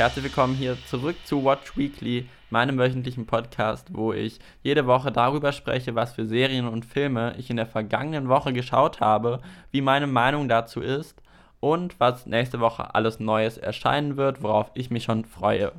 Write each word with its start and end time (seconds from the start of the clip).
herzlich 0.00 0.24
willkommen 0.24 0.54
hier 0.54 0.78
zurück 0.86 1.16
zu 1.24 1.44
Watch 1.44 1.76
Weekly, 1.76 2.26
meinem 2.48 2.78
wöchentlichen 2.78 3.26
Podcast, 3.26 3.88
wo 3.92 4.14
ich 4.14 4.38
jede 4.62 4.86
Woche 4.86 5.12
darüber 5.12 5.52
spreche, 5.52 5.94
was 5.94 6.14
für 6.14 6.24
Serien 6.24 6.66
und 6.66 6.86
Filme 6.86 7.34
ich 7.36 7.50
in 7.50 7.58
der 7.58 7.66
vergangenen 7.66 8.30
Woche 8.30 8.54
geschaut 8.54 9.00
habe, 9.00 9.40
wie 9.72 9.82
meine 9.82 10.06
Meinung 10.06 10.48
dazu 10.48 10.80
ist 10.80 11.20
und 11.60 12.00
was 12.00 12.24
nächste 12.24 12.60
Woche 12.60 12.94
alles 12.94 13.20
Neues 13.20 13.58
erscheinen 13.58 14.16
wird, 14.16 14.42
worauf 14.42 14.70
ich 14.72 14.90
mich 14.90 15.04
schon 15.04 15.26
freue. 15.26 15.70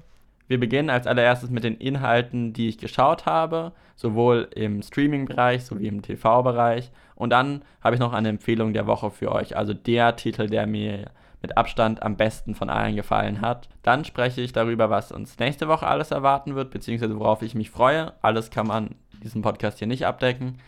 Wir 0.47 0.59
beginnen 0.59 0.91
als 0.91 1.07
allererstes 1.07 1.49
mit 1.49 1.63
den 1.63 1.77
Inhalten, 1.77 2.53
die 2.53 2.69
ich 2.69 2.77
geschaut 2.77 3.25
habe, 3.25 3.71
sowohl 3.95 4.49
im 4.53 4.83
Streaming-Bereich 4.83 5.65
sowie 5.65 5.87
im 5.87 6.03
TV-Bereich. 6.03 6.91
Und 7.15 7.31
dann 7.31 7.63
habe 7.83 7.95
ich 7.95 7.99
noch 7.99 8.13
eine 8.13 8.29
Empfehlung 8.29 8.73
der 8.73 8.85
Woche 8.85 9.09
für 9.09 9.31
euch, 9.31 9.57
also 9.57 9.73
der 9.73 10.15
Titel, 10.15 10.45
der 10.45 10.67
mir 10.67 11.09
mit 11.41 11.57
Abstand 11.57 12.03
am 12.03 12.17
besten 12.17 12.55
von 12.55 12.69
allen 12.69 12.95
gefallen 12.95 13.41
hat. 13.41 13.69
Dann 13.83 14.05
spreche 14.05 14.41
ich 14.41 14.53
darüber, 14.53 14.89
was 14.89 15.11
uns 15.11 15.39
nächste 15.39 15.67
Woche 15.67 15.87
alles 15.87 16.11
erwarten 16.11 16.55
wird, 16.55 16.71
beziehungsweise 16.71 17.17
worauf 17.19 17.41
ich 17.41 17.55
mich 17.55 17.71
freue. 17.71 18.13
Alles 18.21 18.51
kann 18.51 18.67
man 18.67 18.95
in 19.13 19.19
diesem 19.23 19.41
Podcast 19.41 19.79
hier 19.79 19.87
nicht 19.87 20.05
abdecken. 20.05 20.59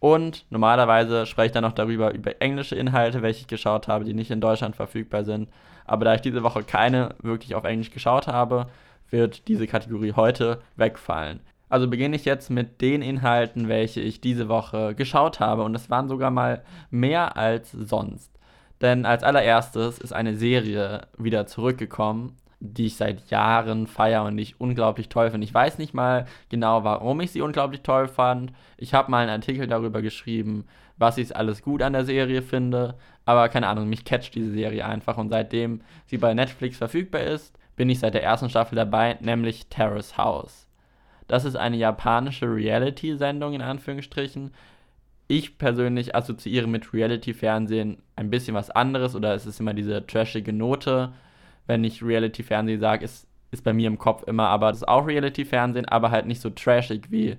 Und 0.00 0.44
normalerweise 0.50 1.24
spreche 1.24 1.46
ich 1.46 1.52
dann 1.52 1.64
noch 1.64 1.72
darüber, 1.72 2.12
über 2.12 2.42
englische 2.42 2.76
Inhalte, 2.76 3.22
welche 3.22 3.40
ich 3.40 3.46
geschaut 3.46 3.88
habe, 3.88 4.04
die 4.04 4.14
nicht 4.14 4.30
in 4.30 4.40
Deutschland 4.40 4.76
verfügbar 4.76 5.24
sind. 5.24 5.48
Aber 5.86 6.04
da 6.04 6.14
ich 6.14 6.20
diese 6.20 6.42
Woche 6.42 6.62
keine 6.62 7.14
wirklich 7.22 7.54
auf 7.54 7.64
Englisch 7.64 7.90
geschaut 7.90 8.26
habe, 8.26 8.66
wird 9.10 9.48
diese 9.48 9.66
Kategorie 9.66 10.12
heute 10.14 10.60
wegfallen. 10.76 11.40
Also 11.68 11.88
beginne 11.88 12.16
ich 12.16 12.24
jetzt 12.24 12.50
mit 12.50 12.80
den 12.80 13.02
Inhalten, 13.02 13.68
welche 13.68 14.00
ich 14.00 14.20
diese 14.20 14.48
Woche 14.48 14.94
geschaut 14.94 15.40
habe. 15.40 15.62
Und 15.62 15.72
das 15.72 15.90
waren 15.90 16.08
sogar 16.08 16.30
mal 16.30 16.62
mehr 16.90 17.36
als 17.36 17.72
sonst. 17.72 18.33
Denn 18.84 19.06
als 19.06 19.22
allererstes 19.22 19.98
ist 19.98 20.12
eine 20.12 20.36
Serie 20.36 21.08
wieder 21.16 21.46
zurückgekommen, 21.46 22.36
die 22.60 22.84
ich 22.84 22.96
seit 22.96 23.30
Jahren 23.30 23.86
feiere 23.86 24.24
und 24.24 24.36
ich 24.36 24.60
unglaublich 24.60 25.08
toll 25.08 25.30
finde. 25.30 25.46
Ich 25.46 25.54
weiß 25.54 25.78
nicht 25.78 25.94
mal 25.94 26.26
genau, 26.50 26.84
warum 26.84 27.22
ich 27.22 27.30
sie 27.30 27.40
unglaublich 27.40 27.80
toll 27.80 28.08
fand. 28.08 28.52
Ich 28.76 28.92
habe 28.92 29.10
mal 29.10 29.22
einen 29.22 29.40
Artikel 29.40 29.66
darüber 29.66 30.02
geschrieben, 30.02 30.66
was 30.98 31.16
ich 31.16 31.34
alles 31.34 31.62
gut 31.62 31.80
an 31.80 31.94
der 31.94 32.04
Serie 32.04 32.42
finde. 32.42 32.96
Aber 33.24 33.48
keine 33.48 33.68
Ahnung, 33.68 33.88
mich 33.88 34.04
catcht 34.04 34.34
diese 34.34 34.50
Serie 34.50 34.84
einfach. 34.84 35.16
Und 35.16 35.30
seitdem 35.30 35.80
sie 36.04 36.18
bei 36.18 36.34
Netflix 36.34 36.76
verfügbar 36.76 37.22
ist, 37.22 37.58
bin 37.76 37.88
ich 37.88 38.00
seit 38.00 38.12
der 38.12 38.22
ersten 38.22 38.50
Staffel 38.50 38.76
dabei, 38.76 39.16
nämlich 39.22 39.68
Terrace 39.68 40.18
House. 40.18 40.68
Das 41.26 41.46
ist 41.46 41.56
eine 41.56 41.78
japanische 41.78 42.54
Reality-Sendung 42.54 43.54
in 43.54 43.62
Anführungsstrichen. 43.62 44.50
Ich 45.26 45.56
persönlich 45.56 46.14
assoziiere 46.14 46.66
mit 46.66 46.92
Reality-Fernsehen 46.92 47.98
ein 48.16 48.30
bisschen 48.30 48.54
was 48.54 48.70
anderes 48.70 49.16
oder 49.16 49.34
es 49.34 49.46
ist 49.46 49.58
immer 49.58 49.72
diese 49.72 50.06
trashige 50.06 50.52
Note. 50.52 51.12
Wenn 51.66 51.82
ich 51.82 52.02
Reality-Fernsehen 52.02 52.80
sage, 52.80 53.06
ist, 53.06 53.26
ist 53.50 53.64
bei 53.64 53.72
mir 53.72 53.86
im 53.86 53.98
Kopf 53.98 54.24
immer, 54.24 54.48
aber 54.48 54.68
das 54.68 54.78
ist 54.78 54.88
auch 54.88 55.06
Reality-Fernsehen, 55.06 55.86
aber 55.86 56.10
halt 56.10 56.26
nicht 56.26 56.42
so 56.42 56.50
trashig 56.50 57.10
wie 57.10 57.36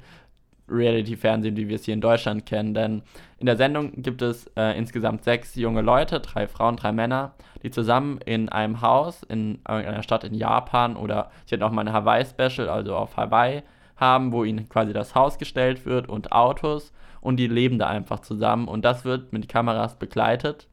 Reality-Fernsehen, 0.67 1.55
wie 1.57 1.67
wir 1.67 1.75
es 1.75 1.85
hier 1.85 1.93
in 1.93 2.01
Deutschland 2.01 2.47
kennen. 2.47 2.73
Denn 2.73 3.03
in 3.37 3.45
der 3.45 3.55
Sendung 3.55 4.01
gibt 4.01 4.23
es 4.23 4.47
äh, 4.55 4.75
insgesamt 4.75 5.23
sechs 5.23 5.53
junge 5.53 5.81
Leute, 5.81 6.19
drei 6.19 6.47
Frauen, 6.47 6.77
drei 6.77 6.91
Männer, 6.91 7.33
die 7.61 7.69
zusammen 7.69 8.19
in 8.25 8.49
einem 8.49 8.81
Haus 8.81 9.21
in 9.23 9.59
einer 9.65 10.01
Stadt 10.01 10.23
in 10.23 10.33
Japan 10.33 10.95
oder 10.95 11.29
sie 11.45 11.55
hat 11.55 11.61
auch 11.61 11.71
mal 11.71 11.87
ein 11.87 11.93
Hawaii-Special, 11.93 12.67
also 12.67 12.95
auf 12.95 13.15
Hawaii, 13.15 13.61
haben, 13.95 14.31
wo 14.31 14.43
ihnen 14.43 14.67
quasi 14.67 14.91
das 14.91 15.13
Haus 15.13 15.37
gestellt 15.37 15.85
wird 15.85 16.09
und 16.09 16.31
Autos 16.31 16.91
und 17.25 17.37
die 17.37 17.47
leben 17.47 17.79
da 17.79 17.87
einfach 17.87 18.19
zusammen 18.19 18.67
und 18.67 18.85
das 18.85 19.03
wird 19.03 19.33
mit 19.33 19.49
Kameras 19.49 19.97
begleitet 19.97 20.67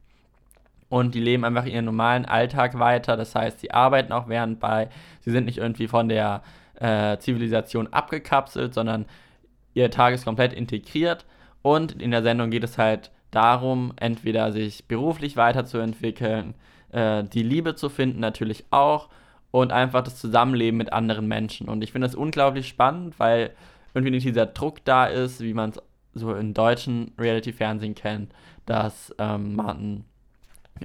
und 0.87 1.15
die 1.15 1.19
leben 1.19 1.45
einfach 1.45 1.65
ihren 1.65 1.85
normalen 1.85 2.25
Alltag 2.25 2.77
weiter. 2.77 3.17
Das 3.17 3.33
heißt, 3.33 3.59
sie 3.59 3.71
arbeiten 3.71 4.11
auch 4.11 4.27
während 4.27 4.59
bei, 4.59 4.89
sie 5.21 5.31
sind 5.31 5.45
nicht 5.45 5.57
irgendwie 5.57 5.87
von 5.87 6.09
der 6.09 6.43
äh, 6.75 7.17
Zivilisation 7.17 7.91
abgekapselt, 7.91 8.75
sondern 8.75 9.07
ihr 9.73 9.89
Tag 9.89 10.13
ist 10.13 10.25
komplett 10.25 10.53
integriert 10.53 11.25
und 11.63 11.99
in 11.99 12.11
der 12.11 12.21
Sendung 12.21 12.51
geht 12.51 12.63
es 12.63 12.77
halt 12.77 13.09
darum, 13.31 13.91
entweder 13.95 14.51
sich 14.51 14.87
beruflich 14.87 15.35
weiterzuentwickeln, 15.35 16.53
äh, 16.91 17.23
die 17.23 17.41
Liebe 17.41 17.73
zu 17.73 17.89
finden 17.89 18.19
natürlich 18.19 18.65
auch 18.69 19.09
und 19.49 19.71
einfach 19.71 20.03
das 20.03 20.19
Zusammenleben 20.19 20.77
mit 20.77 20.93
anderen 20.93 21.27
Menschen. 21.27 21.67
Und 21.67 21.83
ich 21.83 21.91
finde 21.91 22.05
das 22.05 22.15
unglaublich 22.15 22.67
spannend, 22.67 23.15
weil 23.17 23.55
irgendwie 23.95 24.11
nicht 24.11 24.27
dieser 24.27 24.45
Druck 24.45 24.85
da 24.85 25.07
ist, 25.07 25.41
wie 25.41 25.55
man 25.55 25.71
es 25.71 25.81
so 26.13 26.33
in 26.33 26.53
deutschen 26.53 27.11
Reality-Fernsehen 27.17 27.95
kennt, 27.95 28.33
dass 28.65 29.13
ähm, 29.19 29.55
man 29.55 30.05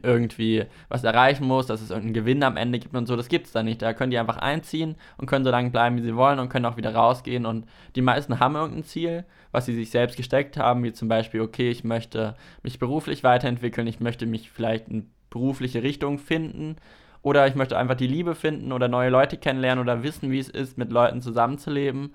irgendwie 0.03 0.65
was 0.89 1.05
erreichen 1.05 1.47
muss, 1.47 1.67
dass 1.67 1.81
es 1.81 1.91
irgendeinen 1.91 2.15
Gewinn 2.15 2.43
am 2.43 2.57
Ende 2.57 2.79
gibt 2.79 2.95
und 2.95 3.07
so. 3.07 3.17
Das 3.17 3.29
gibt 3.29 3.47
es 3.47 3.53
da 3.53 3.63
nicht. 3.63 3.83
Da 3.83 3.93
können 3.95 4.11
die 4.11 4.19
einfach 4.19 4.37
einziehen 4.37 4.97
und 5.17 5.27
können 5.27 5.45
so 5.45 5.51
lange 5.51 5.71
bleiben, 5.71 5.97
wie 5.97 6.03
sie 6.03 6.17
wollen 6.17 6.39
und 6.39 6.49
können 6.49 6.67
auch 6.67 6.77
wieder 6.77 6.95
rausgehen. 6.95 7.47
Und 7.47 7.67
die 7.97 8.03
meisten 8.03 8.39
haben 8.41 8.55
irgendein 8.55 8.85
Ziel, 8.85 9.25
was 9.51 9.67
sie 9.67 9.75
sich 9.75 9.91
selbst 9.91 10.17
gesteckt 10.17 10.57
haben, 10.57 10.83
wie 10.85 10.93
zum 10.93 11.09
Beispiel, 11.09 11.41
okay, 11.41 11.71
ich 11.71 11.85
möchte 11.85 12.37
mich 12.63 12.79
beruflich 12.79 13.25
weiterentwickeln, 13.25 13.87
ich 13.87 14.01
möchte 14.01 14.27
mich 14.27 14.51
vielleicht 14.51 14.89
in 14.89 15.11
berufliche 15.31 15.83
Richtung 15.83 16.19
finden 16.19 16.77
oder 17.23 17.47
ich 17.47 17.55
möchte 17.55 17.77
einfach 17.77 17.97
die 17.97 18.07
Liebe 18.07 18.35
finden 18.35 18.73
oder 18.73 18.89
neue 18.89 19.11
Leute 19.11 19.37
kennenlernen 19.37 19.83
oder 19.83 20.03
wissen, 20.03 20.31
wie 20.31 20.39
es 20.39 20.49
ist, 20.49 20.79
mit 20.79 20.93
Leuten 20.93 21.21
zusammenzuleben. 21.21 22.15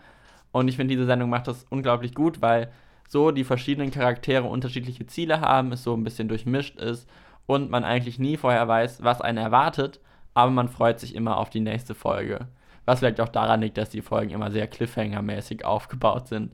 Und 0.52 0.68
ich 0.68 0.78
finde, 0.78 0.94
diese 0.94 1.06
Sendung 1.06 1.29
macht 1.29 1.47
das 1.47 1.66
unglaublich 1.69 2.13
gut, 2.13 2.41
weil 2.41 2.72
so 3.08 3.31
die 3.31 3.44
verschiedenen 3.44 3.91
Charaktere 3.91 4.47
unterschiedliche 4.47 5.06
Ziele 5.06 5.41
haben, 5.41 5.72
es 5.72 5.84
so 5.84 5.94
ein 5.94 6.03
bisschen 6.03 6.28
durchmischt 6.28 6.78
ist 6.78 7.08
und 7.46 7.69
man 7.69 7.84
eigentlich 7.84 8.19
nie 8.19 8.38
vorher 8.38 8.68
weiß, 8.68 9.03
was 9.03 9.22
einen 9.22 9.38
erwartet, 9.38 10.00
aber 10.34 10.52
man 10.52 10.69
freut 10.69 11.00
sich 11.00 11.16
immer 11.16 11.38
auf 11.38 11.50
die 11.50 11.59
nächste 11.59 11.96
Folge. 11.96 12.47
Was 12.86 13.00
vielleicht 13.00 13.22
auch 13.22 13.30
daran 13.30 13.62
liegt, 13.62 13.78
dass 13.78 13.90
die 13.90 14.02
Folgen 14.02 14.31
immer 14.31 14.52
sehr 14.52 14.68
Cliffhanger-mäßig 14.68 15.64
aufgebaut 15.64 16.28
sind. 16.28 16.53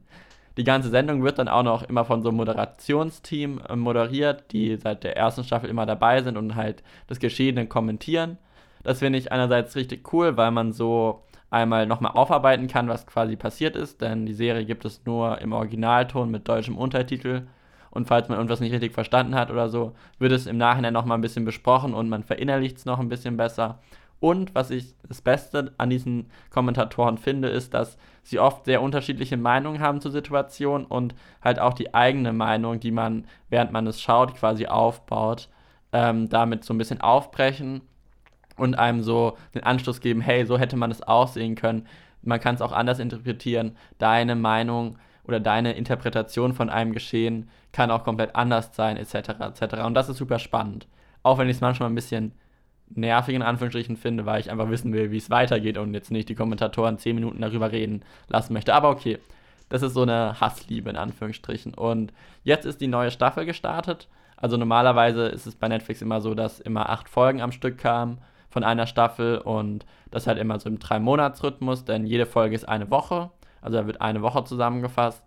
Die 0.57 0.63
ganze 0.63 0.89
Sendung 0.89 1.23
wird 1.23 1.39
dann 1.39 1.47
auch 1.47 1.63
noch 1.63 1.83
immer 1.83 2.05
von 2.05 2.21
so 2.21 2.29
einem 2.29 2.37
Moderationsteam 2.37 3.61
äh, 3.67 3.75
moderiert, 3.75 4.51
die 4.51 4.75
seit 4.75 5.03
der 5.03 5.15
ersten 5.15 5.43
Staffel 5.43 5.69
immer 5.69 5.85
dabei 5.85 6.21
sind 6.21 6.37
und 6.37 6.55
halt 6.55 6.83
das 7.07 7.19
Geschehene 7.19 7.65
kommentieren. 7.65 8.37
Das 8.83 8.99
finde 8.99 9.19
ich 9.19 9.31
einerseits 9.31 9.75
richtig 9.75 10.11
cool, 10.13 10.37
weil 10.37 10.51
man 10.51 10.73
so 10.73 11.23
einmal 11.49 11.85
nochmal 11.85 12.11
aufarbeiten 12.11 12.67
kann, 12.67 12.89
was 12.89 13.07
quasi 13.07 13.35
passiert 13.35 13.75
ist, 13.75 14.01
denn 14.01 14.25
die 14.25 14.33
Serie 14.33 14.65
gibt 14.65 14.85
es 14.85 15.05
nur 15.05 15.39
im 15.41 15.53
Originalton 15.53 16.29
mit 16.29 16.47
deutschem 16.47 16.77
Untertitel 16.77 17.47
und 17.91 18.07
falls 18.07 18.29
man 18.29 18.37
irgendwas 18.37 18.59
nicht 18.59 18.71
richtig 18.71 18.93
verstanden 18.93 19.35
hat 19.35 19.49
oder 19.51 19.69
so, 19.69 19.93
wird 20.19 20.31
es 20.31 20.47
im 20.47 20.57
Nachhinein 20.57 20.93
nochmal 20.93 21.17
ein 21.17 21.21
bisschen 21.21 21.45
besprochen 21.45 21.93
und 21.93 22.09
man 22.09 22.23
verinnerlicht 22.23 22.77
es 22.77 22.85
noch 22.85 22.99
ein 22.99 23.09
bisschen 23.09 23.37
besser. 23.37 23.79
Und 24.19 24.53
was 24.53 24.69
ich 24.69 24.95
das 25.07 25.21
Beste 25.21 25.73
an 25.77 25.89
diesen 25.89 26.29
Kommentatoren 26.49 27.17
finde, 27.17 27.47
ist, 27.47 27.73
dass 27.73 27.97
sie 28.21 28.37
oft 28.37 28.65
sehr 28.65 28.81
unterschiedliche 28.81 29.37
Meinungen 29.37 29.79
haben 29.79 30.01
zur 30.01 30.11
Situation 30.11 30.85
und 30.85 31.15
halt 31.41 31.59
auch 31.59 31.73
die 31.73 31.93
eigene 31.93 32.33
Meinung, 32.33 32.79
die 32.81 32.91
man, 32.91 33.25
während 33.49 33.71
man 33.71 33.87
es 33.87 34.01
schaut, 34.01 34.35
quasi 34.35 34.67
aufbaut, 34.67 35.47
ähm, 35.93 36.27
damit 36.29 36.65
so 36.65 36.73
ein 36.73 36.77
bisschen 36.77 37.01
aufbrechen 37.01 37.81
und 38.59 38.77
einem 38.77 39.01
so 39.03 39.37
den 39.53 39.63
Anschluss 39.63 40.01
geben, 40.01 40.21
hey, 40.21 40.45
so 40.45 40.57
hätte 40.57 40.77
man 40.77 40.91
es 40.91 41.01
auch 41.01 41.27
sehen 41.27 41.55
können. 41.55 41.87
Man 42.21 42.39
kann 42.39 42.55
es 42.55 42.61
auch 42.61 42.71
anders 42.71 42.99
interpretieren. 42.99 43.75
Deine 43.97 44.35
Meinung 44.35 44.97
oder 45.23 45.39
deine 45.39 45.73
Interpretation 45.73 46.53
von 46.53 46.69
einem 46.69 46.93
Geschehen 46.93 47.49
kann 47.71 47.91
auch 47.91 48.03
komplett 48.03 48.35
anders 48.35 48.75
sein, 48.75 48.97
etc. 48.97 49.29
etc. 49.39 49.85
Und 49.85 49.93
das 49.93 50.09
ist 50.09 50.17
super 50.17 50.39
spannend. 50.39 50.87
Auch 51.23 51.37
wenn 51.37 51.49
ich 51.49 51.57
es 51.57 51.61
manchmal 51.61 51.89
ein 51.89 51.95
bisschen 51.95 52.33
nervig 52.89 53.35
in 53.35 53.43
Anführungsstrichen 53.43 53.97
finde, 53.97 54.25
weil 54.25 54.39
ich 54.39 54.49
einfach 54.49 54.69
wissen 54.69 54.93
will, 54.93 55.11
wie 55.11 55.17
es 55.17 55.29
weitergeht 55.29 55.77
und 55.77 55.93
jetzt 55.93 56.11
nicht 56.11 56.29
die 56.29 56.35
Kommentatoren 56.35 56.97
10 56.97 57.15
Minuten 57.15 57.41
darüber 57.41 57.71
reden 57.71 58.03
lassen 58.27 58.53
möchte. 58.53 58.73
Aber 58.73 58.89
okay, 58.89 59.19
das 59.69 59.83
ist 59.83 59.93
so 59.93 60.01
eine 60.01 60.39
Hassliebe 60.41 60.89
in 60.89 60.95
Anführungsstrichen. 60.95 61.73
Und 61.75 62.11
jetzt 62.43 62.65
ist 62.65 62.81
die 62.81 62.87
neue 62.87 63.11
Staffel 63.11 63.45
gestartet. 63.45 64.07
Also 64.35 64.57
normalerweise 64.57 65.27
ist 65.27 65.45
es 65.45 65.55
bei 65.55 65.67
Netflix 65.67 66.01
immer 66.01 66.21
so, 66.21 66.33
dass 66.33 66.59
immer 66.59 66.89
acht 66.89 67.09
Folgen 67.09 67.41
am 67.41 67.51
Stück 67.51 67.77
kamen 67.77 68.19
von 68.49 68.63
einer 68.63 68.87
Staffel 68.87 69.37
und 69.37 69.85
das 70.11 70.27
halt 70.27 70.39
immer 70.39 70.59
so 70.59 70.69
im 70.69 70.79
Drei-Monats-Rhythmus, 70.79 71.85
denn 71.85 72.05
jede 72.05 72.25
Folge 72.25 72.55
ist 72.55 72.67
eine 72.67 72.89
Woche. 72.89 73.29
Also 73.61 73.77
da 73.77 73.85
wird 73.85 74.01
eine 74.01 74.21
Woche 74.21 74.43
zusammengefasst, 74.43 75.23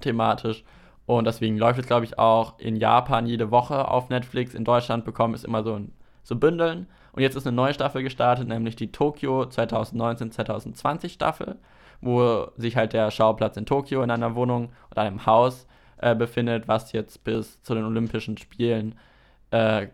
thematisch. 0.00 0.64
Und 1.06 1.26
deswegen 1.26 1.56
läuft 1.56 1.78
es, 1.78 1.86
glaube 1.86 2.04
ich, 2.04 2.18
auch 2.18 2.58
in 2.58 2.76
Japan 2.76 3.26
jede 3.26 3.50
Woche 3.50 3.88
auf 3.88 4.10
Netflix. 4.10 4.54
In 4.54 4.64
Deutschland 4.64 5.04
bekommen 5.04 5.34
es 5.34 5.44
immer 5.44 5.62
so, 5.62 5.80
so 6.22 6.36
Bündeln. 6.36 6.86
Und 7.12 7.22
jetzt 7.22 7.34
ist 7.34 7.46
eine 7.46 7.56
neue 7.56 7.74
Staffel 7.74 8.02
gestartet, 8.02 8.46
nämlich 8.46 8.76
die 8.76 8.92
Tokio 8.92 9.42
2019-2020 9.42 11.08
Staffel, 11.08 11.56
wo 12.00 12.48
sich 12.56 12.76
halt 12.76 12.92
der 12.92 13.10
Schauplatz 13.10 13.56
in 13.56 13.66
Tokio 13.66 14.02
in 14.02 14.10
einer 14.10 14.34
Wohnung 14.34 14.70
oder 14.90 15.02
einem 15.02 15.26
Haus 15.26 15.66
äh, 15.96 16.14
befindet, 16.14 16.68
was 16.68 16.92
jetzt 16.92 17.24
bis 17.24 17.62
zu 17.62 17.74
den 17.74 17.84
Olympischen 17.84 18.38
Spielen 18.38 18.94
äh, 19.50 19.88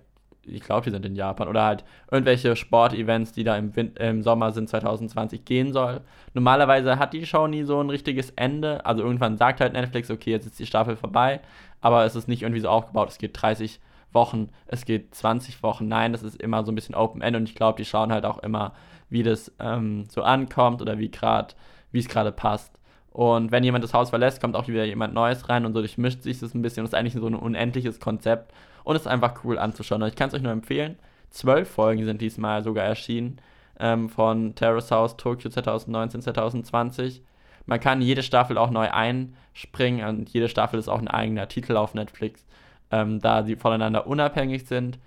ich 0.46 0.62
glaube, 0.62 0.84
die 0.84 0.90
sind 0.90 1.04
in 1.04 1.14
Japan, 1.14 1.48
oder 1.48 1.64
halt 1.64 1.84
irgendwelche 2.10 2.56
Sportevents, 2.56 3.32
die 3.32 3.44
da 3.44 3.56
im, 3.56 3.74
Win 3.76 3.94
im 3.96 4.22
Sommer 4.22 4.52
sind 4.52 4.68
2020 4.68 5.44
gehen 5.44 5.72
soll. 5.72 6.00
Normalerweise 6.32 6.98
hat 6.98 7.12
die 7.12 7.26
Show 7.26 7.46
nie 7.46 7.64
so 7.64 7.80
ein 7.80 7.90
richtiges 7.90 8.30
Ende. 8.30 8.84
Also 8.84 9.02
irgendwann 9.02 9.36
sagt 9.36 9.60
halt 9.60 9.72
Netflix, 9.72 10.10
okay, 10.10 10.30
jetzt 10.30 10.46
ist 10.46 10.58
die 10.58 10.66
Staffel 10.66 10.96
vorbei, 10.96 11.40
aber 11.80 12.04
es 12.04 12.16
ist 12.16 12.28
nicht 12.28 12.42
irgendwie 12.42 12.60
so 12.60 12.68
aufgebaut, 12.68 13.08
es 13.08 13.18
geht 13.18 13.40
30 13.40 13.80
Wochen, 14.12 14.50
es 14.66 14.84
geht 14.84 15.14
20 15.14 15.62
Wochen. 15.62 15.88
Nein, 15.88 16.12
das 16.12 16.22
ist 16.22 16.40
immer 16.40 16.64
so 16.64 16.72
ein 16.72 16.74
bisschen 16.74 16.94
Open 16.94 17.20
End 17.20 17.36
und 17.36 17.48
ich 17.48 17.54
glaube, 17.54 17.76
die 17.76 17.84
schauen 17.84 18.12
halt 18.12 18.24
auch 18.24 18.38
immer, 18.38 18.72
wie 19.10 19.22
das 19.22 19.52
ähm, 19.58 20.04
so 20.08 20.22
ankommt 20.22 20.80
oder 20.80 20.98
wie 20.98 21.10
gerade, 21.10 21.54
wie 21.92 21.98
es 21.98 22.08
gerade 22.08 22.32
passt. 22.32 22.78
Und 23.14 23.52
wenn 23.52 23.62
jemand 23.62 23.84
das 23.84 23.94
Haus 23.94 24.10
verlässt, 24.10 24.40
kommt 24.40 24.56
auch 24.56 24.66
wieder 24.66 24.84
jemand 24.84 25.14
Neues 25.14 25.48
rein 25.48 25.64
und 25.64 25.72
so 25.72 25.78
durchmischt 25.78 26.22
sich 26.22 26.40
das 26.40 26.52
ein 26.52 26.62
bisschen. 26.62 26.82
Das 26.82 26.90
ist 26.90 26.94
eigentlich 26.98 27.14
so 27.14 27.24
ein 27.26 27.36
unendliches 27.36 28.00
Konzept 28.00 28.52
und 28.84 28.96
ist 28.96 29.08
einfach 29.08 29.44
cool 29.44 29.58
anzuschauen. 29.58 30.02
Ich 30.02 30.14
kann 30.14 30.28
es 30.28 30.34
euch 30.34 30.42
nur 30.42 30.52
empfehlen. 30.52 30.96
Zwölf 31.30 31.68
Folgen 31.68 32.04
sind 32.04 32.20
diesmal 32.20 32.62
sogar 32.62 32.84
erschienen 32.84 33.40
ähm, 33.80 34.08
von 34.08 34.54
Terrace 34.54 34.90
House 34.90 35.16
Tokyo 35.16 35.50
2019, 35.50 36.22
2020. 36.22 37.22
Man 37.66 37.80
kann 37.80 38.02
jede 38.02 38.22
Staffel 38.22 38.58
auch 38.58 38.70
neu 38.70 38.90
einspringen 38.90 40.06
und 40.06 40.28
jede 40.28 40.48
Staffel 40.48 40.78
ist 40.78 40.88
auch 40.88 40.98
ein 40.98 41.08
eigener 41.08 41.48
Titel 41.48 41.76
auf 41.76 41.94
Netflix, 41.94 42.46
ähm, 42.90 43.20
da 43.20 43.42
sie 43.42 43.56
voneinander 43.56 44.06
unabhängig 44.06 44.66
sind. 44.66 44.98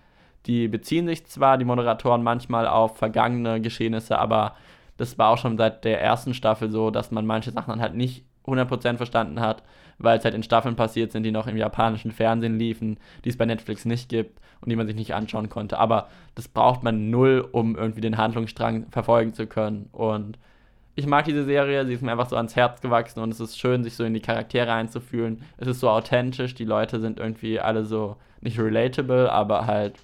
Die 0.47 0.67
beziehen 0.67 1.07
sich 1.07 1.25
zwar, 1.27 1.57
die 1.57 1.65
Moderatoren, 1.65 2.23
manchmal 2.23 2.67
auf 2.67 2.97
vergangene 2.97 3.61
Geschehnisse, 3.61 4.17
aber 4.17 4.55
das 4.97 5.17
war 5.17 5.29
auch 5.29 5.37
schon 5.37 5.57
seit 5.57 5.83
der 5.83 6.01
ersten 6.01 6.33
Staffel 6.33 6.71
so, 6.71 6.89
dass 6.89 7.11
man 7.11 7.25
manche 7.25 7.51
Sachen 7.51 7.69
dann 7.69 7.81
halt 7.81 7.93
nicht 7.93 8.25
100% 8.47 8.97
verstanden 8.97 9.39
hat, 9.39 9.63
weil 9.97 10.17
es 10.17 10.23
halt 10.23 10.35
in 10.35 10.43
Staffeln 10.43 10.75
passiert 10.75 11.11
sind, 11.11 11.23
die 11.23 11.31
noch 11.31 11.47
im 11.47 11.57
japanischen 11.57 12.11
Fernsehen 12.11 12.57
liefen, 12.57 12.97
die 13.25 13.29
es 13.29 13.37
bei 13.37 13.45
Netflix 13.45 13.85
nicht 13.85 14.09
gibt 14.09 14.39
und 14.61 14.69
die 14.69 14.75
man 14.75 14.87
sich 14.87 14.95
nicht 14.95 15.13
anschauen 15.13 15.49
konnte. 15.49 15.77
Aber 15.77 16.07
das 16.35 16.47
braucht 16.47 16.83
man 16.83 17.09
null, 17.09 17.47
um 17.51 17.75
irgendwie 17.75 18.01
den 18.01 18.17
Handlungsstrang 18.17 18.87
verfolgen 18.91 19.33
zu 19.33 19.47
können. 19.47 19.89
Und 19.91 20.37
ich 20.95 21.05
mag 21.05 21.25
diese 21.25 21.45
Serie, 21.45 21.85
sie 21.85 21.93
ist 21.93 22.01
mir 22.01 22.11
einfach 22.11 22.29
so 22.29 22.35
ans 22.35 22.55
Herz 22.55 22.81
gewachsen 22.81 23.19
und 23.19 23.31
es 23.31 23.39
ist 23.39 23.59
schön, 23.59 23.83
sich 23.83 23.95
so 23.95 24.03
in 24.03 24.13
die 24.13 24.19
Charaktere 24.19 24.73
einzufühlen. 24.73 25.43
Es 25.57 25.67
ist 25.67 25.79
so 25.79 25.89
authentisch, 25.89 26.55
die 26.55 26.65
Leute 26.65 26.99
sind 26.99 27.19
irgendwie 27.19 27.59
alle 27.59 27.85
so 27.85 28.17
nicht 28.41 28.59
relatable, 28.59 29.31
aber 29.31 29.65
halt 29.65 29.99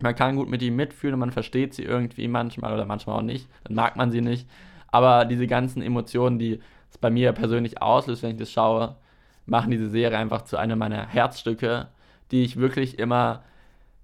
man 0.00 0.14
kann 0.14 0.36
gut 0.36 0.48
mit 0.48 0.62
ihm 0.62 0.76
mitfühlen 0.76 1.14
und 1.14 1.20
man 1.20 1.32
versteht 1.32 1.74
sie 1.74 1.82
irgendwie 1.82 2.28
manchmal 2.28 2.72
oder 2.74 2.84
manchmal 2.84 3.16
auch 3.16 3.22
nicht. 3.22 3.48
Dann 3.64 3.74
mag 3.74 3.96
man 3.96 4.10
sie 4.10 4.20
nicht. 4.20 4.46
Aber 4.88 5.24
diese 5.24 5.46
ganzen 5.46 5.82
Emotionen, 5.82 6.38
die 6.38 6.60
es 6.90 6.98
bei 6.98 7.10
mir 7.10 7.32
persönlich 7.32 7.82
auslöst, 7.82 8.22
wenn 8.22 8.32
ich 8.32 8.36
das 8.36 8.50
schaue, 8.50 8.96
machen 9.46 9.70
diese 9.70 9.88
Serie 9.88 10.18
einfach 10.18 10.42
zu 10.42 10.56
einem 10.56 10.78
meiner 10.78 11.06
Herzstücke, 11.06 11.88
die 12.30 12.42
ich 12.42 12.56
wirklich 12.56 12.98
immer 12.98 13.42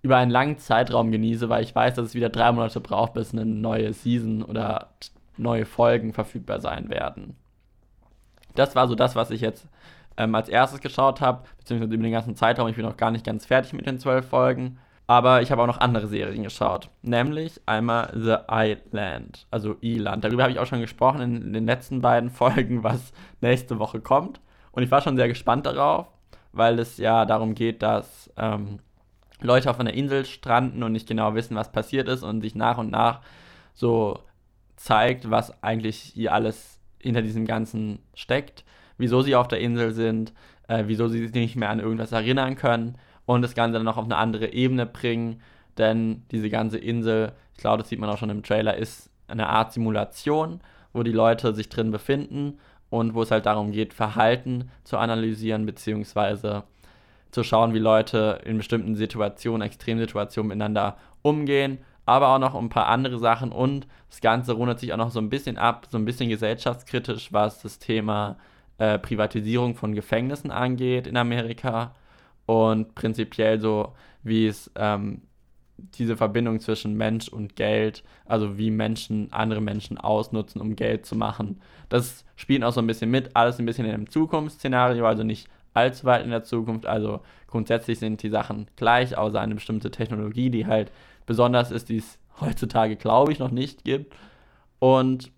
über 0.02 0.17
einen 0.17 0.31
langen 0.31 0.58
Zeitraum 0.58 1.12
genieße, 1.12 1.49
weil 1.49 1.62
ich 1.62 1.75
weiß, 1.75 1.94
dass 1.94 2.06
es 2.06 2.14
wieder 2.14 2.29
drei 2.29 2.50
Monate 2.52 2.81
braucht, 2.81 3.14
bis 3.14 3.32
eine 3.32 3.44
neue 3.44 3.93
Season 3.93 4.43
oder 4.43 4.90
neue 5.37 5.64
Folgen 5.64 6.12
verfügbar 6.12 6.61
sein 6.61 6.90
werden. 6.90 7.37
Das 8.55 8.75
war 8.75 8.88
so 8.88 8.94
das, 8.94 9.14
was 9.14 9.31
ich 9.31 9.40
jetzt 9.40 9.67
ähm, 10.17 10.34
als 10.34 10.49
erstes 10.49 10.81
geschaut 10.81 11.20
habe, 11.20 11.44
beziehungsweise 11.58 11.94
über 11.94 12.02
den 12.02 12.12
ganzen 12.12 12.37
Zeitraum. 12.37 12.69
Ich 12.69 12.76
bin 12.76 12.84
noch 12.84 12.96
gar 12.96 13.11
nicht 13.11 13.25
ganz 13.25 13.46
fertig 13.46 13.73
mit 13.73 13.87
den 13.87 13.99
zwölf 13.99 14.29
Folgen. 14.29 14.79
Aber 15.07 15.43
ich 15.43 15.51
habe 15.51 15.63
auch 15.63 15.67
noch 15.67 15.81
andere 15.81 16.07
Serien 16.07 16.43
geschaut. 16.43 16.89
Nämlich 17.03 17.61
einmal 17.67 18.11
The 18.15 18.37
Island, 18.51 19.47
also 19.51 19.77
Island. 19.81 20.25
Darüber 20.25 20.45
habe 20.45 20.53
ich 20.53 20.59
auch 20.59 20.67
schon 20.67 20.81
gesprochen 20.81 21.21
in 21.21 21.53
den 21.53 21.67
letzten 21.67 22.01
beiden 22.01 22.31
Folgen, 22.31 22.83
was 22.83 23.13
nächste 23.41 23.79
Woche 23.79 24.01
kommt. 24.01 24.41
Und 24.71 24.83
ich 24.83 24.91
war 24.91 25.03
schon 25.03 25.17
sehr 25.17 25.29
gespannt 25.29 25.67
darauf, 25.67 26.07
weil 26.53 26.79
es 26.79 26.97
ja 26.97 27.27
darum 27.27 27.55
geht, 27.55 27.83
dass 27.83 28.33
ähm, 28.37 28.79
Leute 29.41 29.71
auf 29.71 29.81
einer 29.81 29.93
Insel 29.93 30.25
stranden 30.25 30.83
und 30.83 30.93
nicht 30.93 31.09
genau 31.09 31.35
wissen, 31.35 31.57
was 31.57 31.73
passiert 31.73 32.09
ist 32.09 32.23
und 32.23 32.41
sich 32.41 32.55
nach 32.55 32.79
und 32.79 32.91
nach 32.91 33.21
so 33.75 34.21
zeigt, 34.77 35.31
was 35.31 35.63
eigentlich 35.63 35.97
hier 35.97 36.33
alles 36.33 36.81
hinter 36.99 37.23
diesem 37.23 37.47
Ganzen 37.47 37.99
steckt, 38.15 38.65
wieso 38.97 39.23
sie 39.23 39.35
auf 39.35 39.49
der 39.49 39.61
Insel 39.61 39.93
sind, 39.93 40.33
äh, 40.69 40.85
wieso 40.87 41.09
sie 41.09 41.27
sich 41.27 41.35
nicht 41.35 41.57
mehr 41.57 41.71
an 41.71 41.81
irgendwas 41.81 42.13
erinnern 42.13 42.57
können 42.57 42.97
und 43.27 43.43
das 43.43 43.55
Ganze 43.55 43.75
dann 43.75 43.85
noch 43.85 43.97
auf 43.97 44.05
eine 44.05 44.17
andere 44.17 44.53
Ebene 44.53 44.87
bringen. 44.87 45.41
Denn 45.79 46.25
diese 46.31 46.51
ganze 46.51 46.79
Insel, 46.79 47.33
ich 47.55 47.61
glaube, 47.61 47.79
das 47.79 47.89
sieht 47.89 47.99
man 47.99 48.11
auch 48.11 48.19
schon 48.19 48.31
im 48.31 48.43
Trailer, 48.43 48.77
ist 48.77 49.11
eine 49.29 49.49
Art 49.49 49.73
Simulation, 49.73 50.61
wo 50.93 51.03
die 51.03 51.13
Leute 51.13 51.55
sich 51.55 51.69
drin 51.69 51.91
befinden 51.91 52.59
und 52.91 53.15
wo 53.15 53.23
es 53.23 53.31
halt 53.31 53.47
darum 53.47 53.73
geht, 53.73 53.95
Verhalten 53.95 54.71
zu 54.85 54.99
analysieren, 54.99 55.65
beziehungsweise 55.65 56.65
zu 57.31 57.43
schauen, 57.43 57.73
wie 57.73 57.79
Leute 57.79 58.41
in 58.45 58.59
bestimmten 58.59 58.95
Situationen, 58.95 59.67
Extremsituationen 59.67 60.49
miteinander 60.49 60.99
umgehen, 61.23 61.79
aber 62.05 62.29
auch 62.29 62.39
noch 62.39 62.55
ein 62.55 62.69
paar 62.69 62.89
andere 62.89 63.19
Sachen 63.19 63.51
und 63.51 63.87
das 64.11 64.21
Ganze 64.21 64.53
rundet 64.53 64.81
sich 64.81 64.93
auch 64.93 64.99
noch 64.99 65.11
so 65.11 65.21
ein 65.21 65.31
bisschen 65.31 65.57
ab, 65.57 65.87
so 65.89 65.97
ein 65.97 66.05
bisschen 66.05 66.29
gesellschaftskritisch, 66.29 67.33
was 67.33 67.63
das 67.63 67.79
Thema 67.79 68.37
äh, 68.77 68.99
Privatisierung 68.99 69.75
von 69.75 69.95
Gefängnissen 69.95 70.51
angeht 70.51 71.07
in 71.07 71.17
Amerika 71.17 71.95
und 72.53 72.95
prinzipiell 72.95 73.61
so, 73.61 73.95
wie 74.23 74.47
es 74.47 74.71
ähm, 74.77 75.23
diese 75.79 76.19
Verbindung 76.19 76.61
zwischen 76.61 76.97
Mensch 76.97 77.29
und 77.29 77.57
Geld, 77.57 78.05
also 78.27 78.59
wie 78.59 78.71
Menschen 78.71 79.33
andere 79.33 79.63
Menschen 79.63 79.97
ausnutzen, 79.97 80.61
um 80.61 80.77
Geld 80.77 81.07
zu 81.07 81.17
machen. 81.17 81.63
Das 81.89 82.25
spielt 82.37 82.63
auch 82.63 82.73
so 82.73 82.81
ein 82.81 82.87
bisschen 82.87 83.11
mit, 83.11 83.35
alles 83.35 83.59
ein 83.59 83.65
bisschen 83.65 83.87
in 83.87 83.95
einem 83.95 84.11
Zukunftsszenario, 84.11 85.07
also 85.07 85.23
nicht 85.25 85.49
allzu 85.73 86.05
weit 86.05 86.25
in 86.25 86.31
der 86.31 86.45
Zukunft. 86.45 86.85
Also 86.85 87.21
grundsätzlich 87.49 87.99
sind 87.99 88.23
die 88.23 88.29
Sachen 88.29 88.67
gleich, 88.77 89.17
außer 89.17 89.41
eine 89.41 89.55
bestimmte 89.55 89.91
Technologie, 89.91 90.51
die 90.51 90.67
halt 90.67 90.93
besonders 91.25 91.71
ist, 91.71 91.89
die 91.89 91.97
es 91.97 92.19
heutzutage, 92.41 92.97
glaube 92.97 93.33
ich, 93.33 93.39
noch 93.39 93.51
nicht 93.51 93.83
gibt. 93.83 94.15
Und 94.79 95.33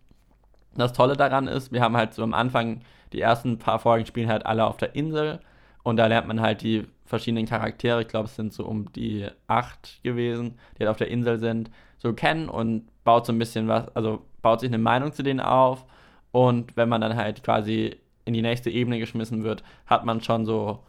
das 0.74 0.92
Tolle 0.92 1.16
daran 1.16 1.46
ist, 1.46 1.70
wir 1.70 1.80
haben 1.80 1.96
halt 1.96 2.12
so 2.12 2.24
am 2.24 2.34
Anfang, 2.34 2.80
die 3.12 3.20
ersten 3.20 3.58
paar 3.58 3.78
Folgen 3.78 4.04
spielen 4.04 4.28
halt 4.28 4.44
alle 4.44 4.66
auf 4.66 4.76
der 4.76 4.96
Insel 4.96 5.38
und 5.84 5.96
da 5.96 6.06
lernt 6.06 6.26
man 6.26 6.40
halt 6.40 6.62
die 6.62 6.84
verschiedenen 7.04 7.46
Charaktere, 7.46 8.02
ich 8.02 8.08
glaube, 8.08 8.26
es 8.26 8.36
sind 8.36 8.52
so 8.52 8.64
um 8.64 8.90
die 8.92 9.28
acht 9.46 10.02
gewesen, 10.02 10.58
die 10.74 10.80
halt 10.80 10.90
auf 10.90 10.96
der 10.96 11.08
Insel 11.08 11.38
sind, 11.38 11.70
so 11.98 12.12
kennen 12.12 12.48
und 12.48 12.88
baut 13.04 13.26
so 13.26 13.32
ein 13.32 13.38
bisschen 13.38 13.68
was, 13.68 13.94
also 13.94 14.22
baut 14.42 14.60
sich 14.60 14.70
eine 14.70 14.78
Meinung 14.78 15.12
zu 15.12 15.22
denen 15.22 15.40
auf. 15.40 15.84
Und 16.32 16.76
wenn 16.76 16.88
man 16.88 17.00
dann 17.00 17.16
halt 17.16 17.42
quasi 17.42 17.96
in 18.24 18.34
die 18.34 18.42
nächste 18.42 18.70
Ebene 18.70 18.98
geschmissen 18.98 19.44
wird, 19.44 19.62
hat 19.86 20.04
man 20.04 20.20
schon 20.20 20.46
so 20.46 20.80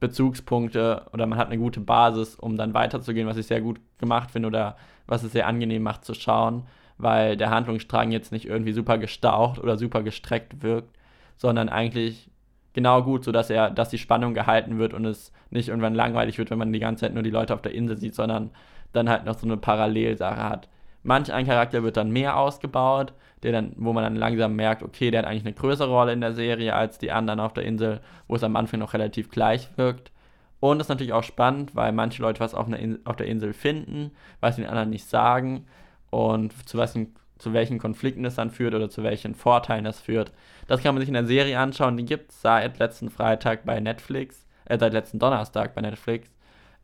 Bezugspunkte 0.00 1.06
oder 1.12 1.26
man 1.26 1.38
hat 1.38 1.46
eine 1.46 1.58
gute 1.58 1.80
Basis, 1.80 2.34
um 2.34 2.56
dann 2.56 2.74
weiterzugehen, 2.74 3.28
was 3.28 3.36
ich 3.36 3.46
sehr 3.46 3.60
gut 3.60 3.80
gemacht 3.98 4.32
finde 4.32 4.48
oder 4.48 4.76
was 5.06 5.22
es 5.22 5.32
sehr 5.32 5.46
angenehm 5.46 5.82
macht 5.82 6.04
zu 6.04 6.14
schauen, 6.14 6.66
weil 6.98 7.36
der 7.36 7.50
Handlungsstrang 7.50 8.10
jetzt 8.10 8.32
nicht 8.32 8.46
irgendwie 8.46 8.72
super 8.72 8.98
gestaucht 8.98 9.60
oder 9.60 9.78
super 9.78 10.02
gestreckt 10.02 10.62
wirkt, 10.62 10.96
sondern 11.36 11.68
eigentlich 11.68 12.28
genau 12.72 13.02
gut, 13.02 13.24
sodass 13.24 13.50
er, 13.50 13.70
dass 13.70 13.90
die 13.90 13.98
Spannung 13.98 14.34
gehalten 14.34 14.78
wird 14.78 14.94
und 14.94 15.04
es 15.04 15.32
nicht 15.50 15.68
irgendwann 15.68 15.94
langweilig 15.94 16.38
wird, 16.38 16.50
wenn 16.50 16.58
man 16.58 16.72
die 16.72 16.80
ganze 16.80 17.02
Zeit 17.02 17.14
nur 17.14 17.22
die 17.22 17.30
Leute 17.30 17.54
auf 17.54 17.62
der 17.62 17.74
Insel 17.74 17.96
sieht, 17.96 18.14
sondern 18.14 18.50
dann 18.92 19.08
halt 19.08 19.24
noch 19.24 19.38
so 19.38 19.46
eine 19.46 19.56
Parallelsache 19.56 20.48
hat. 20.48 20.68
Manch 21.02 21.32
ein 21.32 21.46
Charakter 21.46 21.82
wird 21.82 21.96
dann 21.96 22.10
mehr 22.10 22.36
ausgebaut, 22.36 23.12
der 23.42 23.52
dann, 23.52 23.72
wo 23.76 23.92
man 23.92 24.04
dann 24.04 24.16
langsam 24.16 24.54
merkt, 24.54 24.82
okay, 24.82 25.10
der 25.10 25.22
hat 25.22 25.26
eigentlich 25.28 25.44
eine 25.44 25.54
größere 25.54 25.90
Rolle 25.90 26.12
in 26.12 26.20
der 26.20 26.32
Serie 26.32 26.74
als 26.74 26.98
die 26.98 27.10
anderen 27.10 27.40
auf 27.40 27.52
der 27.52 27.64
Insel, 27.64 28.00
wo 28.28 28.36
es 28.36 28.44
am 28.44 28.54
Anfang 28.54 28.80
noch 28.80 28.94
relativ 28.94 29.30
gleich 29.30 29.68
wirkt. 29.76 30.12
Und 30.60 30.78
das 30.78 30.84
ist 30.84 30.90
natürlich 30.90 31.12
auch 31.12 31.24
spannend, 31.24 31.74
weil 31.74 31.90
manche 31.90 32.22
Leute 32.22 32.38
was 32.38 32.54
auf, 32.54 32.68
auf 33.04 33.16
der 33.16 33.26
Insel 33.26 33.52
finden, 33.52 34.12
was 34.40 34.56
den 34.56 34.66
anderen 34.66 34.90
nicht 34.90 35.06
sagen 35.06 35.66
und 36.10 36.68
zu 36.68 36.78
was 36.78 36.96
zu 37.42 37.52
welchen 37.52 37.78
Konflikten 37.78 38.24
es 38.24 38.36
dann 38.36 38.50
führt 38.50 38.74
oder 38.74 38.88
zu 38.88 39.02
welchen 39.02 39.34
Vorteilen 39.34 39.84
es 39.84 40.00
führt. 40.00 40.32
Das 40.68 40.80
kann 40.80 40.94
man 40.94 41.00
sich 41.00 41.08
in 41.08 41.14
der 41.14 41.26
Serie 41.26 41.58
anschauen. 41.58 41.96
Die 41.96 42.04
gibt 42.04 42.30
es 42.30 42.40
seit 42.40 42.78
letzten 42.78 43.10
Freitag 43.10 43.64
bei 43.64 43.80
Netflix, 43.80 44.46
äh, 44.64 44.78
seit 44.78 44.92
letzten 44.92 45.18
Donnerstag 45.18 45.74
bei 45.74 45.80
Netflix. 45.80 46.28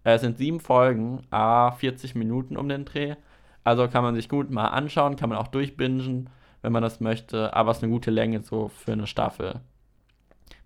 Äh, 0.02 0.14
es 0.14 0.20
sind 0.20 0.36
sieben 0.36 0.58
Folgen, 0.58 1.22
a 1.30 1.70
40 1.70 2.16
Minuten 2.16 2.56
um 2.56 2.68
den 2.68 2.84
Dreh. 2.84 3.14
Also 3.62 3.86
kann 3.86 4.02
man 4.02 4.16
sich 4.16 4.28
gut 4.28 4.50
mal 4.50 4.68
anschauen, 4.68 5.14
kann 5.14 5.28
man 5.28 5.38
auch 5.38 5.48
durchbingen, 5.48 6.28
wenn 6.62 6.72
man 6.72 6.82
das 6.82 6.98
möchte. 6.98 7.54
Aber 7.54 7.70
es 7.70 7.78
ist 7.78 7.84
eine 7.84 7.92
gute 7.92 8.10
Länge 8.10 8.42
so 8.42 8.68
für 8.68 8.92
eine 8.92 9.06
Staffel. 9.06 9.60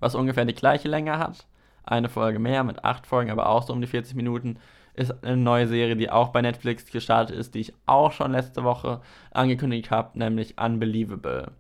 Was 0.01 0.15
ungefähr 0.15 0.47
die 0.47 0.55
gleiche 0.55 0.89
Länge 0.89 1.19
hat. 1.19 1.47
Eine 1.85 2.09
Folge 2.09 2.39
mehr 2.39 2.65
mit 2.65 2.85
acht 2.85 3.07
Folgen, 3.07 3.31
aber 3.31 3.49
auch 3.49 3.65
so 3.65 3.73
um 3.73 3.81
die 3.81 3.89
40 3.89 4.15
Minuten 4.15 4.57
ist 4.95 5.25
eine 5.25 5.37
neue 5.37 5.67
Serie, 5.67 5.97
die 5.97 6.11
auch 6.11 6.29
bei 6.29 6.43
Netflix 6.43 6.91
gestartet 6.91 7.37
ist, 7.37 7.55
die 7.55 7.61
ich 7.61 7.75
auch 7.87 8.13
schon 8.13 8.33
letzte 8.33 8.65
Woche 8.65 9.01
angekündigt 9.31 9.91
habe, 9.91 10.19
nämlich 10.19 10.61
Unbelievable. 10.61 11.53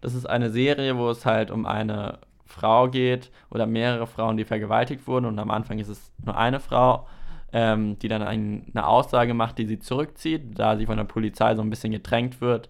Das 0.00 0.14
ist 0.14 0.26
eine 0.26 0.50
Serie, 0.50 0.96
wo 0.96 1.10
es 1.10 1.26
halt 1.26 1.50
um 1.50 1.66
eine 1.66 2.18
Frau 2.46 2.88
geht 2.88 3.30
oder 3.50 3.66
mehrere 3.66 4.06
Frauen, 4.06 4.36
die 4.36 4.44
vergewaltigt 4.44 5.06
wurden 5.06 5.26
und 5.26 5.38
am 5.38 5.50
Anfang 5.50 5.78
ist 5.78 5.88
es 5.88 6.12
nur 6.24 6.36
eine 6.36 6.60
Frau, 6.60 7.06
ähm, 7.52 7.98
die 7.98 8.08
dann 8.08 8.22
ein, 8.22 8.66
eine 8.74 8.86
Aussage 8.86 9.34
macht, 9.34 9.58
die 9.58 9.66
sie 9.66 9.78
zurückzieht, 9.78 10.58
da 10.58 10.76
sie 10.76 10.86
von 10.86 10.96
der 10.96 11.04
Polizei 11.04 11.54
so 11.54 11.62
ein 11.62 11.70
bisschen 11.70 11.92
gedrängt 11.92 12.40
wird, 12.40 12.68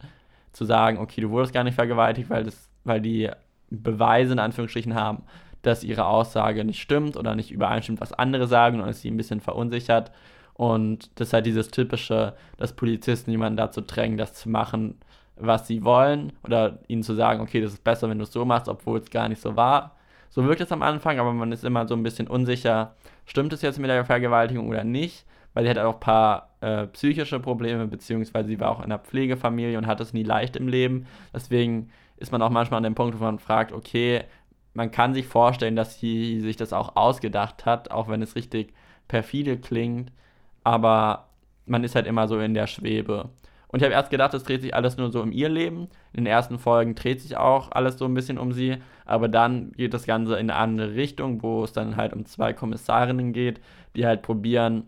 zu 0.52 0.64
sagen, 0.64 0.98
okay, 0.98 1.20
du 1.20 1.30
wurdest 1.30 1.52
gar 1.52 1.64
nicht 1.64 1.75
vergewaltigt, 1.75 2.30
weil, 2.30 2.44
das, 2.44 2.68
weil 2.84 3.00
die 3.00 3.30
Beweise 3.70 4.32
in 4.32 4.38
Anführungsstrichen 4.38 4.94
haben, 4.94 5.22
dass 5.62 5.85
ihre 5.85 6.07
Aussage 6.07 6.65
nicht 6.65 6.81
stimmt 6.81 7.17
oder 7.17 7.35
nicht 7.35 7.50
übereinstimmt, 7.50 8.00
was 8.00 8.12
andere 8.12 8.47
sagen 8.47 8.81
und 8.81 8.88
es 8.88 9.03
sie 9.03 9.11
ein 9.11 9.17
bisschen 9.17 9.41
verunsichert. 9.41 10.12
Und 10.55 11.11
das 11.15 11.29
ist 11.29 11.33
halt 11.33 11.47
dieses 11.47 11.71
typische, 11.71 12.35
dass 12.57 12.73
Polizisten 12.73 13.31
jemanden 13.31 13.57
dazu 13.57 13.81
drängen, 13.81 14.19
das 14.19 14.35
zu 14.35 14.49
machen, 14.49 14.99
was 15.37 15.67
sie 15.67 15.85
wollen 15.85 16.33
oder 16.45 16.79
ihnen 16.88 17.03
zu 17.03 17.15
sagen, 17.15 17.41
okay, 17.41 17.61
das 17.61 17.75
ist 17.75 17.85
besser, 17.85 18.09
wenn 18.09 18.19
du 18.19 18.25
es 18.25 18.33
so 18.33 18.45
machst, 18.45 18.69
obwohl 18.69 18.99
es 18.99 19.11
gar 19.11 19.29
nicht 19.29 19.41
so 19.41 19.57
war. 19.57 19.95
So 20.31 20.45
wirkt 20.45 20.61
es 20.61 20.73
am 20.73 20.83
Anfang, 20.83 21.19
aber 21.19 21.33
man 21.33 21.53
ist 21.53 21.65
immer 21.65 21.87
so 21.87 21.95
ein 21.95 22.03
bisschen 22.03 22.27
unsicher, 22.27 22.95
stimmt 23.25 23.53
es 23.53 23.62
jetzt 23.62 23.79
mit 23.79 23.88
der 23.88 24.05
Vergewaltigung 24.05 24.69
oder 24.69 24.85
nicht, 24.85 25.25
weil 25.55 25.65
sie 25.65 25.71
hat 25.71 25.79
auch 25.79 25.95
ein 25.95 26.00
paar 26.00 26.50
äh, 26.61 26.87
psychische 26.88 27.41
Probleme, 27.41 27.87
beziehungsweise 27.87 28.49
sie 28.49 28.61
war 28.61 28.71
auch 28.71 28.79
in 28.79 28.87
einer 28.87 28.99
Pflegefamilie 28.99 29.79
und 29.79 29.87
hat 29.87 30.00
es 30.00 30.12
nie 30.12 30.25
leicht 30.25 30.57
im 30.57 30.69
Leben. 30.69 31.07
Deswegen 31.33 31.91
ist 32.17 32.33
man 32.33 32.43
auch 32.43 32.50
manchmal 32.50 32.79
an 32.79 32.85
dem 32.85 32.95
Punkt, 32.95 33.19
wo 33.19 33.25
man 33.25 33.38
fragt, 33.38 33.73
okay, 33.73 34.25
man 34.78 34.92
kann 34.92 35.12
sich 35.12 35.26
vorstellen, 35.26 35.75
dass 35.75 35.99
sie 35.99 36.40
sich 36.40 36.54
das 36.54 36.73
auch 36.73 36.94
ausgedacht 36.94 37.66
hat, 37.66 37.90
auch 37.90 38.08
wenn 38.08 38.23
es 38.23 38.37
richtig 38.37 38.73
perfide 39.08 39.58
klingt, 39.58 40.12
aber 40.62 41.30
man 41.66 41.82
ist 41.82 41.97
halt 41.97 42.06
immer 42.06 42.28
so 42.28 42.38
in 42.38 42.54
der 42.54 42.68
Schwebe. 42.68 43.28
Und 43.66 43.80
ich 43.80 43.85
habe 43.85 43.94
erst 43.94 44.11
gedacht, 44.11 44.35
es 44.35 44.44
dreht 44.44 44.62
sich 44.62 44.76
alles 44.76 44.97
nur 44.97 45.11
so 45.11 45.20
um 45.20 45.32
ihr 45.32 45.49
Leben. 45.49 45.88
In 46.12 46.23
den 46.23 46.26
ersten 46.26 46.61
Folgen 46.61 46.94
dreht 46.94 47.20
sich 47.20 47.37
auch 47.37 47.73
alles 47.73 47.99
so 47.99 48.04
ein 48.04 48.14
bisschen 48.14 48.38
um 48.38 48.52
sie, 48.52 48.76
aber 49.04 49.26
dann 49.26 49.73
geht 49.73 49.94
das 49.94 50.06
Ganze 50.06 50.35
in 50.35 50.49
eine 50.49 50.54
andere 50.54 50.94
Richtung, 50.94 51.42
wo 51.42 51.64
es 51.64 51.73
dann 51.73 51.97
halt 51.97 52.12
um 52.12 52.25
zwei 52.25 52.52
Kommissarinnen 52.52 53.32
geht, 53.32 53.61
die 53.97 54.06
halt 54.06 54.23
probieren, 54.23 54.85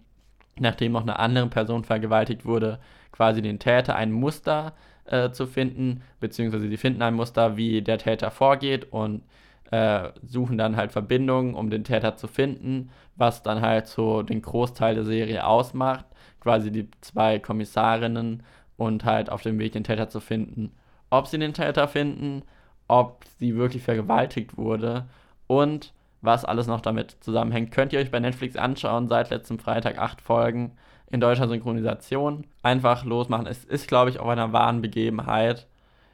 nachdem 0.57 0.93
noch 0.93 1.03
eine 1.03 1.19
andere 1.19 1.49
Person 1.49 1.83
vergewaltigt 1.83 2.45
wurde, 2.45 2.79
quasi 3.11 3.43
den 3.43 3.59
Täter 3.59 3.97
ein 3.97 4.13
Muster 4.13 4.73
äh, 5.07 5.33
zu 5.33 5.49
finden, 5.49 6.03
beziehungsweise 6.21 6.69
sie 6.69 6.77
finden 6.77 7.03
ein 7.03 7.15
Muster, 7.15 7.57
wie 7.57 7.83
der 7.83 7.99
Täter 7.99 8.31
vorgeht 8.31 8.93
und 8.93 9.23
äh, 9.71 10.11
suchen 10.23 10.59
dann 10.59 10.77
halt 10.77 10.93
Verbindungen, 10.93 11.55
um 11.55 11.71
den 11.71 11.85
Täter 11.85 12.17
zu 12.17 12.27
finden, 12.29 12.91
was 13.17 13.43
dann 13.43 13.61
halt 13.61 13.87
so 13.87 14.23
den 14.23 14.43
Großteil 14.43 14.95
der 14.95 15.05
Serie 15.05 15.47
ausmacht. 15.47 16.07
Quasi 16.41 16.73
die 16.73 16.89
zwei 17.01 17.39
Kommissarinnen 17.39 18.43
und 18.77 19.05
halt 19.05 19.31
auf 19.31 19.43
dem 19.43 19.59
Weg, 19.59 19.73
den 19.73 19.85
Täter 19.85 20.09
zu 20.09 20.21
finden. 20.21 20.73
Ob 21.11 21.27
sie 21.27 21.39
den 21.39 21.55
Täter 21.55 21.87
finden, 21.87 22.43
ob 22.89 23.25
sie 23.39 23.57
wirklich 23.57 23.83
vergewaltigt 23.83 24.57
wurde 24.57 25.07
und 25.47 25.93
was 26.23 26.45
alles 26.45 26.67
noch 26.67 26.81
damit 26.81 27.17
zusammenhängt, 27.21 27.73
könnt 27.73 27.93
ihr 27.93 27.99
euch 27.99 28.11
bei 28.11 28.21
Netflix 28.21 28.57
anschauen. 28.57 29.09
Seit 29.09 29.31
letztem 29.31 29.59
Freitag 29.59 29.99
acht 29.99 30.21
Folgen 30.21 30.73
in 31.11 31.21
deutscher 31.21 31.49
Synchronisation. 31.49 32.47
Einfach 32.63 33.05
losmachen. 33.05 33.47
Es 33.47 33.65
ist, 33.65 33.89
glaube 33.89 34.11
ich, 34.11 34.21
auf 34.21 34.29
einer 34.29 34.53
wahren 34.53 34.83
Begebenheit. 34.83 35.67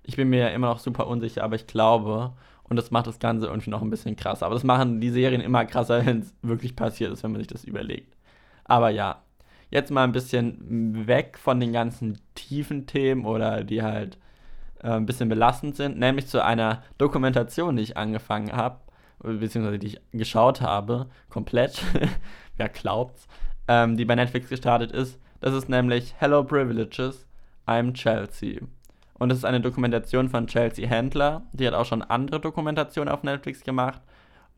Ich 0.05 0.17
bin 0.17 0.29
mir 0.29 0.53
immer 0.53 0.69
noch 0.69 0.79
super 0.79 1.07
unsicher, 1.07 1.43
aber 1.43 1.57
ich 1.57 1.67
glaube. 1.67 2.33
Und 2.69 2.77
das 2.77 2.91
macht 2.91 3.07
das 3.07 3.19
Ganze 3.19 3.47
irgendwie 3.47 3.71
noch 3.71 3.83
ein 3.83 3.91
bisschen 3.91 4.17
krasser. 4.17 4.47
Aber 4.47 4.55
das 4.55 4.65
machen 4.65 5.01
die 5.01 5.11
Serien 5.11 5.41
immer 5.41 5.65
krasser, 5.65 6.05
wenn 6.07 6.21
es 6.21 6.35
wirklich 6.43 6.77
passiert 6.77 7.13
ist, 7.13 7.23
wenn 7.23 7.33
man 7.33 7.41
sich 7.41 7.49
das 7.49 7.65
überlegt. 7.65 8.17
Aber 8.65 8.91
ja, 8.91 9.23
jetzt 9.71 9.91
mal 9.91 10.05
ein 10.05 10.13
bisschen 10.13 11.07
weg 11.07 11.39
von 11.39 11.61
den 11.61 11.73
ganzen 11.73 12.19
tiefen 12.35 12.87
Themen 12.87 13.25
oder 13.25 13.65
die 13.65 13.83
halt 13.83 14.19
äh, 14.83 14.91
ein 14.91 15.07
bisschen 15.07 15.29
belastend 15.29 15.77
sind, 15.77 15.99
nämlich 15.99 16.27
zu 16.27 16.45
einer 16.45 16.83
Dokumentation, 16.99 17.77
die 17.77 17.83
ich 17.83 17.97
angefangen 17.97 18.53
habe, 18.53 18.81
beziehungsweise 19.21 19.79
die 19.79 19.87
ich 19.89 20.01
geschaut 20.13 20.61
habe, 20.61 21.07
komplett, 21.29 21.83
wer 22.57 22.69
glaubt's, 22.69 23.27
ähm, 23.69 23.97
die 23.97 24.05
bei 24.05 24.15
Netflix 24.15 24.49
gestartet 24.49 24.93
ist. 24.93 25.21
Das 25.41 25.55
ist 25.55 25.69
nämlich 25.69 26.15
Hello 26.19 26.43
Privileges, 26.45 27.27
I'm 27.67 27.93
Chelsea. 27.93 28.61
Und 29.19 29.31
es 29.33 29.39
ist 29.39 29.45
eine 29.45 29.61
Dokumentation 29.61 30.29
von 30.29 30.47
Chelsea 30.47 30.89
Handler. 30.89 31.43
Die 31.53 31.67
hat 31.67 31.75
auch 31.75 31.87
schon 31.87 32.03
andere 32.03 32.41
Dokumentationen 32.41 33.13
auf 33.13 33.23
Netflix 33.23 33.63
gemacht. 33.63 34.03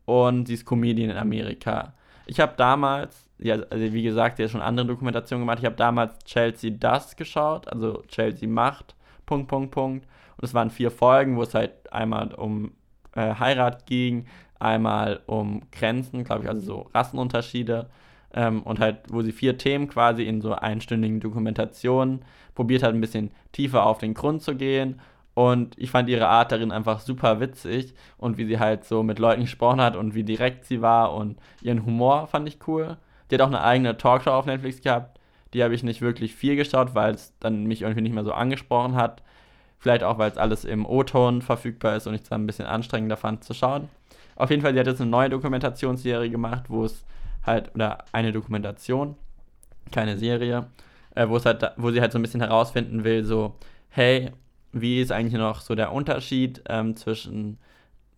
Und 0.05 0.47
sie 0.47 0.55
ist 0.55 0.65
Comedian 0.65 1.09
in 1.09 1.17
Amerika. 1.17 1.93
Ich 2.25 2.39
habe 2.39 2.53
damals, 2.57 3.27
ja, 3.37 3.55
also 3.55 3.93
wie 3.93 4.03
gesagt, 4.03 4.37
sie 4.37 4.43
hat 4.43 4.51
schon 4.51 4.61
andere 4.61 4.87
Dokumentationen 4.87 5.45
gemacht. 5.45 5.59
Ich 5.59 5.65
habe 5.65 5.75
damals 5.75 6.19
Chelsea 6.25 6.71
Das 6.77 7.15
geschaut, 7.15 7.67
also 7.67 8.03
Chelsea 8.07 8.47
Macht, 8.47 8.95
Punkt, 9.25 9.47
Punkt, 9.47 9.71
Punkt. 9.71 10.07
Und 10.37 10.43
es 10.43 10.53
waren 10.53 10.69
vier 10.69 10.91
Folgen, 10.91 11.37
wo 11.37 11.43
es 11.43 11.53
halt 11.53 11.91
einmal 11.91 12.33
um 12.33 12.71
äh, 13.15 13.35
Heirat 13.35 13.85
ging, 13.85 14.25
einmal 14.59 15.21
um 15.25 15.61
Grenzen, 15.71 16.23
glaube 16.23 16.43
ich, 16.43 16.49
also 16.49 16.61
so 16.61 16.89
Rassenunterschiede. 16.93 17.89
Ähm, 18.33 18.61
und 18.63 18.79
halt, 18.79 18.97
wo 19.09 19.21
sie 19.21 19.31
vier 19.31 19.57
Themen 19.57 19.87
quasi 19.87 20.23
in 20.23 20.41
so 20.41 20.53
einstündigen 20.53 21.19
Dokumentationen 21.19 22.23
probiert 22.55 22.83
hat, 22.83 22.93
ein 22.93 23.01
bisschen 23.01 23.31
tiefer 23.51 23.85
auf 23.85 23.97
den 23.97 24.13
Grund 24.13 24.41
zu 24.41 24.55
gehen. 24.55 24.99
Und 25.33 25.77
ich 25.77 25.89
fand 25.91 26.09
ihre 26.09 26.27
Art 26.27 26.51
darin 26.51 26.71
einfach 26.71 26.99
super 26.99 27.39
witzig 27.39 27.93
und 28.17 28.37
wie 28.37 28.45
sie 28.45 28.59
halt 28.59 28.83
so 28.83 29.03
mit 29.03 29.19
Leuten 29.19 29.41
gesprochen 29.41 29.79
hat 29.79 29.95
und 29.95 30.13
wie 30.13 30.23
direkt 30.23 30.65
sie 30.65 30.81
war 30.81 31.13
und 31.13 31.37
ihren 31.61 31.85
Humor 31.85 32.27
fand 32.27 32.47
ich 32.47 32.57
cool. 32.67 32.97
Die 33.29 33.35
hat 33.35 33.41
auch 33.41 33.47
eine 33.47 33.63
eigene 33.63 33.95
Talkshow 33.95 34.31
auf 34.31 34.45
Netflix 34.45 34.81
gehabt. 34.81 35.19
Die 35.53 35.63
habe 35.63 35.73
ich 35.73 35.83
nicht 35.83 36.01
wirklich 36.01 36.35
viel 36.35 36.55
geschaut, 36.55 36.93
weil 36.93 37.13
es 37.13 37.33
dann 37.39 37.65
mich 37.65 37.83
irgendwie 37.83 38.01
nicht 38.01 38.13
mehr 38.13 38.25
so 38.25 38.33
angesprochen 38.33 38.95
hat. 38.95 39.23
Vielleicht 39.77 40.03
auch, 40.03 40.17
weil 40.17 40.29
es 40.29 40.37
alles 40.37 40.65
im 40.65 40.85
O-Ton 40.85 41.41
verfügbar 41.41 41.95
ist 41.95 42.05
und 42.05 42.15
ich 42.15 42.21
es 42.23 42.29
dann 42.29 42.43
ein 42.43 42.47
bisschen 42.47 42.65
anstrengender 42.65 43.17
fand 43.17 43.43
zu 43.43 43.53
schauen. 43.53 43.87
Auf 44.35 44.49
jeden 44.49 44.61
Fall, 44.61 44.73
sie 44.73 44.79
hat 44.79 44.87
jetzt 44.87 45.01
eine 45.01 45.09
neue 45.09 45.29
Dokumentationsserie 45.29 46.29
gemacht, 46.29 46.65
wo 46.67 46.83
es 46.83 47.05
halt, 47.45 47.73
oder 47.75 48.05
eine 48.11 48.31
Dokumentation, 48.31 49.15
keine 49.91 50.17
Serie, 50.17 50.67
äh, 51.15 51.27
wo 51.27 51.37
es 51.37 51.45
halt, 51.45 51.71
wo 51.77 51.91
sie 51.91 52.01
halt 52.01 52.11
so 52.11 52.19
ein 52.19 52.21
bisschen 52.21 52.41
herausfinden 52.41 53.03
will, 53.03 53.23
so, 53.23 53.55
hey, 53.89 54.31
wie 54.71 55.01
ist 55.01 55.11
eigentlich 55.11 55.39
noch 55.39 55.61
so 55.61 55.75
der 55.75 55.91
Unterschied 55.91 56.61
ähm, 56.69 56.95
zwischen 56.95 57.57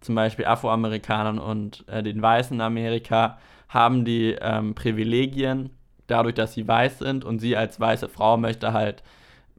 zum 0.01 0.15
Beispiel 0.15 0.45
Afroamerikanern 0.45 1.39
und 1.39 1.87
äh, 1.87 2.03
den 2.03 2.21
Weißen 2.21 2.55
in 2.55 2.61
Amerika? 2.61 3.37
Haben 3.69 4.03
die 4.03 4.35
ähm, 4.41 4.75
Privilegien 4.75 5.69
dadurch, 6.07 6.35
dass 6.35 6.53
sie 6.53 6.67
weiß 6.67 6.99
sind 6.99 7.23
und 7.23 7.39
sie 7.39 7.55
als 7.55 7.79
weiße 7.79 8.09
Frau 8.09 8.35
möchte 8.35 8.73
halt 8.73 9.01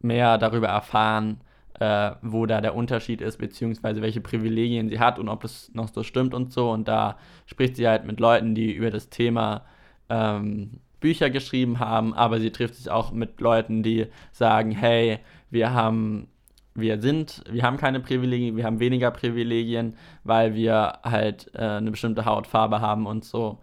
mehr 0.00 0.37
darüber 0.37 0.69
erfahren, 0.69 1.40
äh, 1.82 2.14
wo 2.22 2.46
da 2.46 2.60
der 2.60 2.76
Unterschied 2.76 3.20
ist, 3.20 3.38
beziehungsweise 3.38 4.02
welche 4.02 4.20
Privilegien 4.20 4.88
sie 4.88 5.00
hat 5.00 5.18
und 5.18 5.28
ob 5.28 5.42
das 5.42 5.72
noch 5.74 5.88
so 5.88 6.04
stimmt 6.04 6.32
und 6.32 6.52
so. 6.52 6.70
Und 6.70 6.86
da 6.86 7.18
spricht 7.46 7.74
sie 7.74 7.88
halt 7.88 8.04
mit 8.04 8.20
Leuten, 8.20 8.54
die 8.54 8.72
über 8.72 8.90
das 8.90 9.08
Thema 9.08 9.62
ähm, 10.08 10.78
Bücher 11.00 11.28
geschrieben 11.28 11.80
haben, 11.80 12.14
aber 12.14 12.38
sie 12.38 12.52
trifft 12.52 12.76
sich 12.76 12.88
auch 12.88 13.10
mit 13.10 13.40
Leuten, 13.40 13.82
die 13.82 14.06
sagen, 14.30 14.70
hey, 14.70 15.18
wir 15.50 15.74
haben 15.74 16.28
wir 16.74 17.02
sind, 17.02 17.42
wir 17.50 17.64
haben 17.64 17.76
keine 17.76 18.00
Privilegien, 18.00 18.56
wir 18.56 18.64
haben 18.64 18.80
weniger 18.80 19.10
Privilegien, 19.10 19.94
weil 20.24 20.54
wir 20.54 21.00
halt 21.02 21.50
äh, 21.54 21.58
eine 21.58 21.90
bestimmte 21.90 22.24
Hautfarbe 22.24 22.80
haben 22.80 23.06
und 23.06 23.24
so. 23.24 23.58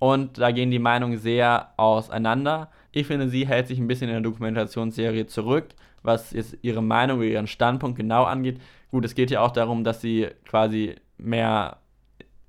Und 0.00 0.38
da 0.38 0.50
gehen 0.50 0.70
die 0.70 0.80
Meinungen 0.80 1.18
sehr 1.18 1.68
auseinander. 1.76 2.70
Ich 2.90 3.06
finde, 3.06 3.28
sie 3.28 3.46
hält 3.46 3.68
sich 3.68 3.78
ein 3.78 3.86
bisschen 3.86 4.08
in 4.08 4.14
der 4.14 4.22
Dokumentationsserie 4.22 5.26
zurück, 5.26 5.68
was 6.02 6.32
jetzt 6.32 6.56
ihre 6.62 6.82
Meinung 6.82 7.18
oder 7.18 7.28
ihren 7.28 7.46
Standpunkt 7.46 7.96
genau 7.96 8.24
angeht. 8.24 8.60
Gut, 8.90 9.04
es 9.04 9.14
geht 9.14 9.30
ja 9.30 9.40
auch 9.40 9.50
darum, 9.50 9.84
dass 9.84 10.00
sie 10.00 10.28
quasi 10.46 10.96
mehr, 11.18 11.78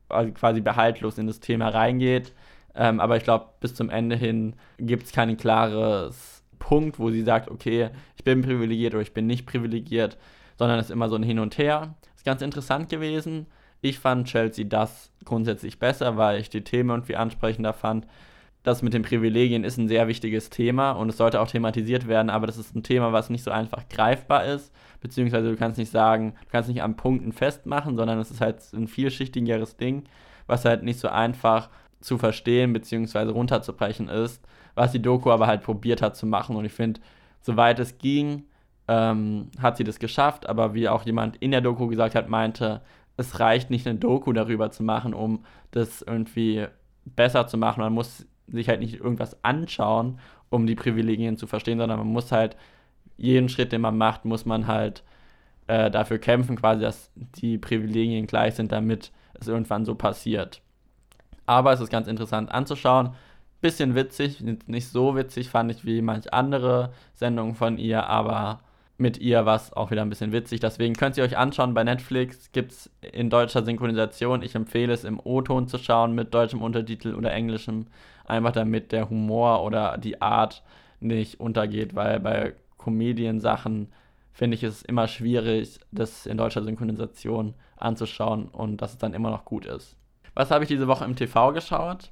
also 0.08 0.32
quasi 0.32 0.62
behaltlos 0.62 1.18
in 1.18 1.28
das 1.28 1.40
Thema 1.40 1.70
reingeht. 1.70 2.34
Ähm, 2.76 3.00
aber 3.00 3.18
ich 3.18 3.24
glaube, 3.24 3.48
bis 3.60 3.76
zum 3.76 3.90
Ende 3.90 4.16
hin 4.16 4.56
gibt 4.78 5.04
es 5.04 5.12
kein 5.12 5.36
klares 5.38 6.44
Punkt, 6.60 7.00
wo 7.00 7.10
sie 7.10 7.24
sagt, 7.24 7.50
okay, 7.50 7.90
ich 8.16 8.24
bin 8.24 8.42
privilegiert 8.42 8.94
oder 8.94 9.02
ich 9.02 9.14
bin 9.14 9.28
nicht 9.28 9.46
privilegiert, 9.46 10.18
sondern 10.58 10.80
es 10.80 10.88
ist 10.88 10.92
immer 10.92 11.10
so 11.10 11.16
ein 11.16 11.24
Hin 11.24 11.40
und 11.40 11.58
Her. 11.58 11.96
Ist 12.16 12.26
ganz 12.26 12.42
interessant 12.42 12.90
gewesen. 12.90 13.48
Ich 13.82 13.98
fand 14.00 14.28
Chelsea 14.28 14.66
das 14.66 15.12
grundsätzlich 15.26 15.80
besser, 15.80 16.18
weil 16.18 16.40
ich 16.40 16.50
die 16.50 16.64
Themen 16.64 16.90
irgendwie 16.90 17.16
ansprechender 17.16 17.74
fand 17.74 18.06
das 18.64 18.82
mit 18.82 18.94
den 18.94 19.04
Privilegien 19.04 19.64
ist 19.64 19.78
ein 19.78 19.88
sehr 19.88 20.08
wichtiges 20.08 20.50
Thema 20.50 20.92
und 20.92 21.10
es 21.10 21.18
sollte 21.18 21.40
auch 21.40 21.48
thematisiert 21.48 22.08
werden, 22.08 22.30
aber 22.30 22.46
das 22.46 22.58
ist 22.58 22.76
ein 22.76 22.84
Thema, 22.84 23.14
was 23.14 23.30
nicht 23.30 23.44
so 23.44 23.52
einfach 23.52 23.88
greifbar 23.88 24.46
ist, 24.46 24.74
beziehungsweise 25.02 25.50
du 25.50 25.56
kannst 25.56 25.78
nicht 25.78 25.92
sagen, 25.92 26.34
du 26.42 26.50
kannst 26.52 26.70
nicht 26.70 26.84
an 26.84 26.98
Punkten 26.98 27.32
festmachen, 27.32 27.96
sondern 27.96 28.20
es 28.20 28.32
ist 28.32 28.42
halt 28.42 28.58
ein 28.74 28.88
vielschichtigeres 28.88 29.78
Ding, 29.78 30.04
was 30.48 30.66
halt 30.66 30.84
nicht 30.84 31.00
so 31.00 31.08
einfach 31.08 31.70
zu 32.02 32.18
verstehen, 32.18 32.74
beziehungsweise 32.74 33.32
runterzubrechen 33.32 34.10
ist, 34.10 34.46
was 34.76 34.92
die 34.92 35.02
Doku 35.02 35.32
aber 35.32 35.48
halt 35.48 35.64
probiert 35.64 36.02
hat 36.02 36.16
zu 36.16 36.26
machen. 36.26 36.56
Und 36.56 36.66
ich 36.66 36.72
finde, 36.72 37.02
soweit 37.42 37.80
es 37.80 37.98
ging, 37.98 38.44
ähm, 38.88 39.50
hat 39.62 39.78
sie 39.78 39.84
das 39.84 40.00
geschafft, 40.00 40.48
aber 40.48 40.74
wie 40.74 40.90
auch 40.90 41.06
jemand 41.06 41.38
in 41.38 41.52
der 41.52 41.62
Doku 41.62 41.88
gesagt 41.88 42.16
hat, 42.16 42.30
meinte, 42.30 42.82
es 43.18 43.40
reicht 43.40 43.70
nicht 43.70 43.86
eine 43.86 44.00
Doku 44.00 44.32
darüber 44.34 44.72
zu 44.72 44.84
machen, 44.84 45.14
um 45.14 45.44
das 45.72 46.02
irgendwie 46.02 46.68
besser 47.06 47.48
zu 47.48 47.58
machen. 47.58 47.82
Man 47.82 47.94
muss 47.94 48.26
sich 48.52 48.70
halt 48.70 48.80
nicht 48.80 48.96
irgendwas 48.96 49.44
anschauen, 49.44 50.20
um 50.50 50.66
die 50.66 50.76
Privilegien 50.76 51.38
zu 51.38 51.48
verstehen, 51.48 51.80
sondern 51.80 52.00
man 52.00 52.08
muss 52.08 52.32
halt 52.32 52.56
jeden 53.18 53.50
Schritt, 53.50 53.72
den 53.72 53.82
man 53.82 53.98
macht, 53.98 54.26
muss 54.26 54.46
man 54.46 54.68
halt 54.68 55.04
äh, 55.68 55.92
dafür 55.92 56.18
kämpfen, 56.18 56.56
quasi, 56.56 56.82
dass 56.82 57.12
die 57.16 57.58
Privilegien 57.58 58.28
gleich 58.28 58.56
sind, 58.56 58.72
damit 58.72 59.12
es 59.40 59.48
irgendwann 59.48 59.86
so 59.86 59.96
passiert. 59.96 60.62
Aber 61.46 61.74
es 61.74 61.82
ist 61.82 61.92
ganz 61.92 62.08
interessant 62.08 62.52
anzuschauen. 62.52 63.12
Bisschen 63.62 63.94
witzig, 63.94 64.42
nicht 64.68 64.88
so 64.88 65.16
witzig 65.16 65.50
fand 65.50 65.70
ich 65.72 65.84
wie 65.84 66.02
manch 66.02 66.34
andere 66.34 66.94
Sendungen 67.14 67.56
von 67.56 67.78
ihr, 67.78 68.08
aber 68.08 68.62
mit 69.00 69.18
ihr 69.18 69.46
war 69.46 69.56
es 69.56 69.74
auch 69.74 69.92
wieder 69.92 70.02
ein 70.02 70.10
bisschen 70.10 70.32
witzig. 70.32 70.60
Deswegen 70.60 70.94
könnt 70.94 71.18
ihr 71.18 71.24
euch 71.24 71.38
anschauen. 71.38 71.74
Bei 71.74 71.84
Netflix 71.84 72.52
gibt 72.52 72.74
es 72.74 72.90
in 73.02 73.30
deutscher 73.30 73.64
Synchronisation. 73.64 74.42
Ich 74.42 74.56
empfehle 74.56 74.94
es 74.94 75.06
im 75.06 75.20
O-Ton 75.24 75.68
zu 75.68 75.78
schauen 75.78 76.14
mit 76.14 76.34
deutschem 76.34 76.62
Untertitel 76.62 77.16
oder 77.16 77.32
englischem. 77.32 77.88
Einfach 78.30 78.52
damit 78.52 78.92
der 78.92 79.10
Humor 79.10 79.64
oder 79.64 79.98
die 79.98 80.22
Art 80.22 80.64
nicht 81.00 81.40
untergeht, 81.40 81.96
weil 81.96 82.20
bei 82.20 82.54
Comedian-Sachen 82.78 83.90
finde 84.32 84.56
ich 84.56 84.64
es 84.64 84.84
immer 84.84 85.08
schwierig, 85.08 85.80
das 85.92 86.26
in 86.26 86.38
deutscher 86.38 86.64
Synchronisation 86.64 87.56
anzuschauen 87.78 88.48
und 88.48 88.82
dass 88.82 88.92
es 88.92 88.98
dann 88.98 89.14
immer 89.14 89.32
noch 89.32 89.46
gut 89.46 89.66
ist. 89.66 89.98
Was 90.34 90.52
habe 90.52 90.64
ich 90.64 90.70
diese 90.70 90.88
Woche 90.88 91.06
im 91.06 91.16
TV 91.16 91.52
geschaut? 91.54 92.12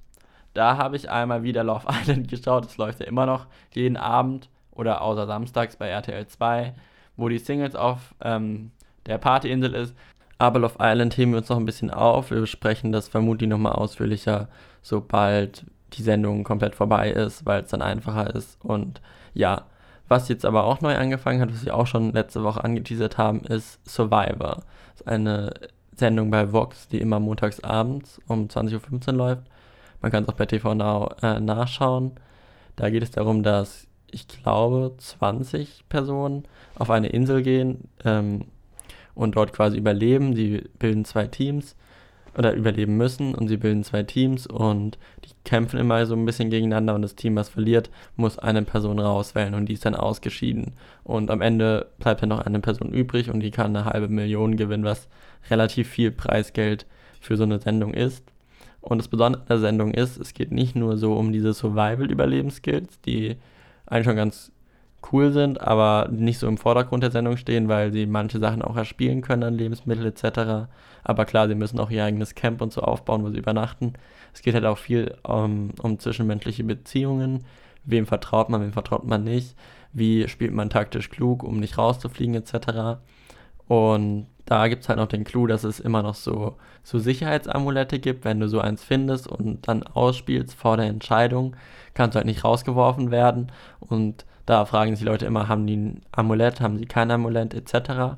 Da 0.54 0.78
habe 0.78 0.96
ich 0.96 1.10
einmal 1.10 1.44
wieder 1.44 1.64
Love 1.64 1.88
Island 2.02 2.28
geschaut. 2.28 2.66
Das 2.66 2.78
läuft 2.78 3.00
ja 3.00 3.06
immer 3.06 3.26
noch 3.26 3.46
jeden 3.74 3.96
Abend 3.96 4.50
oder 4.72 5.02
außer 5.02 5.28
samstags 5.28 5.76
bei 5.76 5.88
RTL 5.88 6.28
2, 6.28 6.74
wo 7.16 7.30
die 7.30 7.40
Singles 7.40 7.76
auf 7.76 8.16
ähm, 8.22 8.72
der 9.06 9.18
Partyinsel 9.18 9.74
ist. 9.74 9.96
Aber 10.40 10.60
Love 10.60 10.76
Island 10.80 11.18
heben 11.18 11.32
wir 11.32 11.40
uns 11.40 11.50
noch 11.50 11.58
ein 11.58 11.66
bisschen 11.66 11.92
auf. 11.92 12.32
Wir 12.32 12.40
besprechen 12.40 12.92
das 12.92 13.08
vermutlich 13.08 13.50
nochmal 13.50 13.74
ausführlicher, 13.74 14.50
sobald 14.82 15.66
die 15.94 16.04
Sendung 16.04 16.44
komplett 16.44 16.76
vorbei 16.76 17.12
ist, 17.12 17.46
weil 17.46 17.64
es 17.64 17.70
dann 17.70 17.82
einfacher 17.82 18.34
ist. 18.36 18.58
Und 18.64 19.02
ja, 19.34 19.66
was 20.08 20.30
jetzt 20.30 20.46
aber 20.46 20.64
auch 20.66 20.82
neu 20.82 20.96
angefangen 20.96 21.42
hat, 21.42 21.52
was 21.52 21.66
wir 21.66 21.76
auch 21.76 21.88
schon 21.88 22.14
letzte 22.14 22.44
Woche 22.44 22.64
angeteasert 22.64 23.18
haben, 23.18 23.42
ist 23.42 23.80
Survivor. 23.88 24.64
Das 24.92 25.02
ist 25.02 25.08
eine 25.08 25.54
Sendung 25.96 26.32
bei 26.32 26.52
Vox, 26.52 26.88
die 26.88 27.00
immer 27.00 27.20
montags 27.20 27.64
abends 27.64 28.22
um 28.28 28.48
20.15 28.48 29.08
Uhr 29.08 29.14
läuft. 29.14 29.44
Man 30.02 30.12
kann 30.12 30.24
es 30.24 30.30
auch 30.30 30.36
bei 30.36 30.46
TV 30.46 30.76
Now 30.76 31.10
äh, 31.22 31.40
nachschauen. 31.40 32.12
Da 32.76 32.90
geht 32.90 33.04
es 33.04 33.12
darum, 33.12 33.44
dass 33.44 33.88
ich 34.10 34.28
glaube 34.28 34.94
20 34.98 35.86
Personen 35.90 36.44
auf 36.76 36.90
eine 36.90 37.08
Insel 37.08 37.42
gehen 37.42 37.90
ähm, 38.06 38.46
und 39.16 39.36
dort 39.36 39.54
quasi 39.54 39.78
überleben. 39.78 40.36
Sie 40.36 40.70
bilden 40.80 41.04
zwei 41.04 41.28
Teams 41.28 41.76
oder 42.38 42.54
überleben 42.54 42.98
müssen 42.98 43.34
und 43.34 43.48
sie 43.48 43.58
bilden 43.58 43.84
zwei 43.84 44.04
Teams 44.04 44.46
und 44.46 44.98
die 45.26 45.32
kämpfen 45.44 45.80
immer 45.80 46.06
so 46.06 46.16
ein 46.16 46.26
bisschen 46.26 46.50
gegeneinander 46.50 46.94
und 46.94 47.02
das 47.02 47.16
Team, 47.16 47.36
was 47.36 47.50
verliert, 47.50 47.90
muss 48.16 48.38
eine 48.38 48.62
Person 48.62 49.00
rauswählen 49.00 49.56
und 49.56 49.66
die 49.68 49.74
ist 49.74 49.86
dann 49.86 49.96
ausgeschieden. 49.96 50.74
Und 51.04 51.32
am 51.32 51.42
Ende 51.42 51.88
bleibt 52.00 52.22
dann 52.22 52.30
noch 52.30 52.46
eine 52.46 52.60
Person 52.60 52.94
übrig 52.94 53.32
und 53.32 53.40
die 53.40 53.52
kann 53.52 53.76
eine 53.76 53.86
halbe 53.86 54.08
Million 54.08 54.56
gewinnen, 54.56 54.84
was 54.84 55.08
relativ 55.50 55.88
viel 55.88 56.12
Preisgeld 56.12 56.86
für 57.20 57.38
so 57.38 57.44
eine 57.44 57.60
Sendung 57.60 57.94
ist. 57.94 58.24
Und 58.82 59.00
das 59.00 59.08
Besondere 59.08 59.44
der 59.50 59.60
Sendung 59.60 59.94
ist, 59.94 60.18
es 60.18 60.34
geht 60.34 60.52
nicht 60.52 60.76
nur 60.76 60.98
so 60.98 61.14
um 61.14 61.34
diese 61.34 61.54
Survival-Überlebensskills, 61.54 63.02
die 63.02 63.38
eigentlich 63.86 64.06
schon 64.06 64.16
ganz 64.16 64.52
cool 65.12 65.32
sind, 65.32 65.62
aber 65.62 66.10
nicht 66.12 66.40
so 66.40 66.48
im 66.48 66.58
Vordergrund 66.58 67.04
der 67.04 67.12
Sendung 67.12 67.38
stehen, 67.38 67.68
weil 67.68 67.92
sie 67.92 68.06
manche 68.06 68.40
Sachen 68.40 68.62
auch 68.62 68.76
erspielen 68.76 69.22
können 69.22 69.44
an 69.44 69.58
Lebensmittel 69.58 70.06
etc. 70.06 70.70
Aber 71.04 71.26
klar, 71.26 71.48
sie 71.48 71.56
müssen 71.56 71.80
auch 71.80 71.90
ihr 71.90 72.04
eigenes 72.04 72.36
Camp 72.36 72.62
und 72.62 72.74
so 72.74 72.82
aufbauen, 72.82 73.24
wo 73.24 73.30
sie 73.30 73.38
übernachten. 73.38 73.94
Es 74.34 74.42
geht 74.42 74.54
halt 74.54 74.66
auch 74.66 74.78
viel 74.78 75.16
um, 75.24 75.72
um 75.82 76.00
zwischenmenschliche 76.00 76.64
Beziehungen. 76.64 77.46
Wem 77.86 78.06
vertraut 78.06 78.50
man, 78.50 78.62
wem 78.62 78.74
vertraut 78.74 79.06
man 79.06 79.24
nicht? 79.24 79.56
Wie 79.94 80.28
spielt 80.28 80.54
man 80.54 80.70
taktisch 80.70 81.10
klug, 81.10 81.44
um 81.44 81.60
nicht 81.60 81.78
rauszufliegen 81.78 82.36
etc. 82.36 83.00
Und 83.68 84.28
da 84.46 84.68
gibt 84.70 84.84
es 84.84 84.90
halt 84.90 84.98
noch 84.98 85.08
den 85.08 85.26
Clou, 85.26 85.46
dass 85.46 85.66
es 85.66 85.80
immer 85.80 86.02
noch 86.02 86.16
so, 86.16 86.56
so 86.84 87.00
Sicherheitsamulette 87.00 88.00
gibt. 88.00 88.24
Wenn 88.24 88.40
du 88.40 88.48
so 88.48 88.62
eins 88.62 88.84
findest 88.84 89.28
und 89.28 89.68
dann 89.68 89.84
ausspielst 89.84 90.54
vor 90.54 90.78
der 90.78 90.86
Entscheidung, 90.86 91.56
kannst 91.94 92.16
du 92.16 92.18
halt 92.18 92.28
nicht 92.28 92.46
rausgeworfen 92.46 93.12
werden. 93.12 93.52
Und 93.80 94.26
da 94.48 94.66
fragen 94.66 94.92
sich 94.92 95.00
die 95.00 95.06
Leute 95.06 95.26
immer, 95.26 95.48
haben 95.48 95.68
die 95.68 95.76
ein 95.76 96.02
Amulett, 96.12 96.62
haben 96.62 96.78
sie 96.78 96.86
kein 96.86 97.12
Amulett 97.12 97.54
etc. 97.54 98.18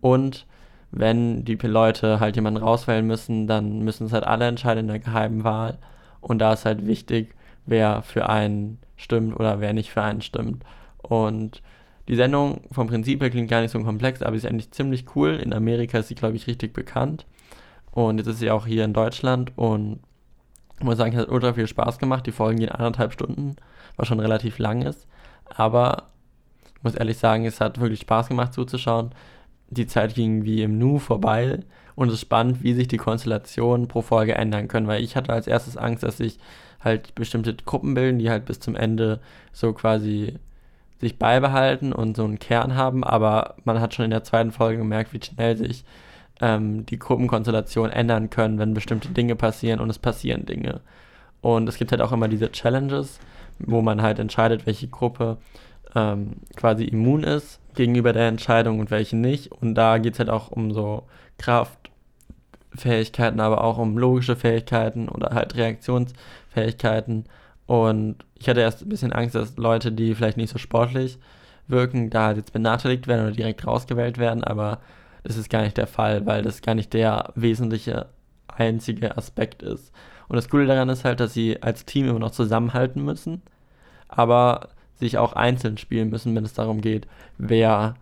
Und 0.00 0.46
wenn 0.90 1.44
die 1.44 1.54
Leute 1.54 2.20
halt 2.20 2.36
jemanden 2.36 2.62
rauswählen 2.62 3.06
müssen, 3.06 3.46
dann 3.46 3.78
müssen 3.80 4.06
es 4.06 4.12
halt 4.12 4.24
alle 4.24 4.46
entscheiden 4.46 4.80
in 4.80 4.88
der 4.88 4.98
geheimen 4.98 5.44
Wahl. 5.44 5.78
Und 6.20 6.40
da 6.40 6.52
ist 6.52 6.64
halt 6.66 6.86
wichtig, 6.86 7.34
wer 7.66 8.02
für 8.02 8.28
einen 8.28 8.78
stimmt 8.96 9.38
oder 9.38 9.60
wer 9.60 9.72
nicht 9.72 9.90
für 9.90 10.02
einen 10.02 10.22
stimmt. 10.22 10.64
Und 10.98 11.62
die 12.08 12.16
Sendung 12.16 12.62
vom 12.72 12.88
Prinzip 12.88 13.22
her 13.22 13.30
klingt 13.30 13.48
gar 13.48 13.60
nicht 13.60 13.70
so 13.70 13.80
komplex, 13.82 14.22
aber 14.22 14.34
ist 14.34 14.46
eigentlich 14.46 14.72
ziemlich 14.72 15.06
cool. 15.14 15.36
In 15.36 15.54
Amerika 15.54 15.98
ist 15.98 16.08
sie, 16.08 16.14
glaube 16.16 16.36
ich, 16.36 16.48
richtig 16.48 16.72
bekannt. 16.72 17.26
Und 17.92 18.18
jetzt 18.18 18.26
ist 18.26 18.40
sie 18.40 18.50
auch 18.50 18.66
hier 18.66 18.84
in 18.84 18.92
Deutschland 18.92 19.52
und 19.56 20.00
ich 20.78 20.84
muss 20.84 20.98
sagen, 20.98 21.12
es 21.12 21.22
hat 21.22 21.28
ultra 21.28 21.52
viel 21.52 21.68
Spaß 21.68 21.98
gemacht. 22.00 22.26
Die 22.26 22.32
Folgen 22.32 22.58
gehen 22.58 22.70
anderthalb 22.70 23.12
Stunden, 23.12 23.54
was 23.96 24.08
schon 24.08 24.18
relativ 24.18 24.58
lang 24.58 24.82
ist. 24.82 25.06
Aber 25.48 26.04
ich 26.76 26.82
muss 26.82 26.94
ehrlich 26.94 27.18
sagen, 27.18 27.46
es 27.46 27.60
hat 27.60 27.80
wirklich 27.80 28.00
Spaß 28.00 28.28
gemacht 28.28 28.52
zuzuschauen. 28.52 29.10
Die 29.70 29.86
Zeit 29.86 30.14
ging 30.14 30.44
wie 30.44 30.62
im 30.62 30.78
Nu 30.78 30.98
vorbei 30.98 31.60
und 31.94 32.08
es 32.08 32.14
ist 32.14 32.20
spannend, 32.20 32.62
wie 32.62 32.74
sich 32.74 32.88
die 32.88 32.96
Konstellationen 32.96 33.88
pro 33.88 34.02
Folge 34.02 34.34
ändern 34.34 34.68
können, 34.68 34.86
weil 34.86 35.02
ich 35.02 35.16
hatte 35.16 35.32
als 35.32 35.46
erstes 35.46 35.76
Angst, 35.76 36.02
dass 36.02 36.18
sich 36.18 36.38
halt 36.80 37.14
bestimmte 37.14 37.54
Gruppen 37.54 37.94
bilden, 37.94 38.18
die 38.18 38.30
halt 38.30 38.44
bis 38.44 38.60
zum 38.60 38.76
Ende 38.76 39.20
so 39.52 39.72
quasi 39.72 40.38
sich 41.00 41.18
beibehalten 41.18 41.92
und 41.92 42.16
so 42.16 42.24
einen 42.24 42.38
Kern 42.38 42.76
haben, 42.76 43.04
aber 43.04 43.56
man 43.64 43.80
hat 43.80 43.94
schon 43.94 44.04
in 44.04 44.10
der 44.10 44.24
zweiten 44.24 44.52
Folge 44.52 44.78
gemerkt, 44.78 45.12
wie 45.12 45.22
schnell 45.22 45.56
sich 45.56 45.84
ähm, 46.40 46.86
die 46.86 46.98
Gruppenkonstellationen 46.98 47.92
ändern 47.92 48.30
können, 48.30 48.58
wenn 48.58 48.74
bestimmte 48.74 49.08
Dinge 49.08 49.36
passieren 49.36 49.80
und 49.80 49.90
es 49.90 49.98
passieren 49.98 50.46
Dinge. 50.46 50.80
Und 51.40 51.68
es 51.68 51.76
gibt 51.76 51.90
halt 51.90 52.00
auch 52.00 52.12
immer 52.12 52.28
diese 52.28 52.50
Challenges, 52.50 53.18
wo 53.58 53.82
man 53.82 54.02
halt 54.02 54.18
entscheidet, 54.18 54.66
welche 54.66 54.88
Gruppe 54.88 55.38
ähm, 55.94 56.36
quasi 56.56 56.84
immun 56.84 57.24
ist 57.24 57.60
gegenüber 57.74 58.12
der 58.12 58.28
Entscheidung 58.28 58.80
und 58.80 58.90
welche 58.90 59.16
nicht. 59.16 59.52
Und 59.52 59.74
da 59.74 59.98
geht 59.98 60.14
es 60.14 60.18
halt 60.18 60.30
auch 60.30 60.50
um 60.50 60.72
so 60.72 61.04
Kraftfähigkeiten, 61.38 63.40
aber 63.40 63.64
auch 63.64 63.78
um 63.78 63.98
logische 63.98 64.36
Fähigkeiten 64.36 65.08
oder 65.08 65.30
halt 65.30 65.56
Reaktionsfähigkeiten. 65.56 67.24
Und 67.66 68.16
ich 68.38 68.48
hatte 68.48 68.60
erst 68.60 68.82
ein 68.82 68.88
bisschen 68.88 69.12
Angst, 69.12 69.34
dass 69.34 69.56
Leute, 69.56 69.92
die 69.92 70.14
vielleicht 70.14 70.36
nicht 70.36 70.52
so 70.52 70.58
sportlich 70.58 71.18
wirken, 71.66 72.10
da 72.10 72.26
halt 72.26 72.36
jetzt 72.36 72.52
benachteiligt 72.52 73.06
werden 73.06 73.26
oder 73.26 73.36
direkt 73.36 73.66
rausgewählt 73.66 74.18
werden, 74.18 74.44
aber 74.44 74.80
das 75.22 75.38
ist 75.38 75.48
gar 75.48 75.62
nicht 75.62 75.78
der 75.78 75.86
Fall, 75.86 76.26
weil 76.26 76.42
das 76.42 76.60
gar 76.60 76.74
nicht 76.74 76.92
der 76.92 77.32
wesentliche 77.34 78.06
einzige 78.48 79.16
Aspekt 79.16 79.62
ist. 79.62 79.90
Und 80.28 80.36
das 80.36 80.48
Coole 80.48 80.66
daran 80.66 80.88
ist 80.88 81.04
halt, 81.04 81.20
dass 81.20 81.34
sie 81.34 81.62
als 81.62 81.84
Team 81.84 82.08
immer 82.08 82.18
noch 82.18 82.30
zusammenhalten 82.30 83.04
müssen, 83.04 83.42
aber 84.08 84.68
sich 84.98 85.18
auch 85.18 85.32
einzeln 85.34 85.78
spielen 85.78 86.10
müssen, 86.10 86.34
wenn 86.34 86.44
es 86.44 86.54
darum 86.54 86.80
geht, 86.80 87.06
wer 87.38 87.94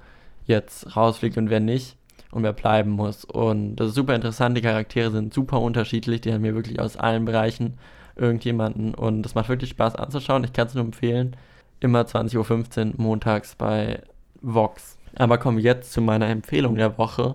jetzt 0.47 0.97
rausfliegt 0.97 1.39
und 1.39 1.51
wer 1.51 1.61
nicht 1.61 1.97
und 2.31 2.43
wer 2.43 2.53
bleiben 2.53 2.91
muss. 2.91 3.25
Und 3.25 3.77
das 3.77 3.89
ist 3.89 3.95
super 3.95 4.15
interessant, 4.15 4.57
die 4.57 4.63
Charaktere 4.63 5.11
sind 5.11 5.33
super 5.33 5.61
unterschiedlich, 5.61 6.21
die 6.21 6.33
haben 6.33 6.43
mir 6.43 6.55
wirklich 6.55 6.81
aus 6.81 6.97
allen 6.97 7.25
Bereichen 7.25 7.79
irgendjemanden 8.17 8.95
und 8.95 9.23
das 9.23 9.35
macht 9.35 9.49
wirklich 9.49 9.71
Spaß 9.71 9.97
anzuschauen. 9.97 10.45
Ich 10.45 10.53
kann 10.53 10.67
es 10.67 10.75
nur 10.75 10.85
empfehlen. 10.85 11.37
Immer 11.81 12.03
20.15 12.03 12.93
Uhr 12.93 12.95
montags 12.99 13.55
bei 13.57 14.03
Vox. 14.41 14.99
Aber 15.17 15.39
kommen 15.39 15.59
wir 15.59 15.65
jetzt 15.65 15.93
zu 15.93 16.01
meiner 16.01 16.29
Empfehlung 16.29 16.77
der 16.77 16.97
Woche, 16.99 17.35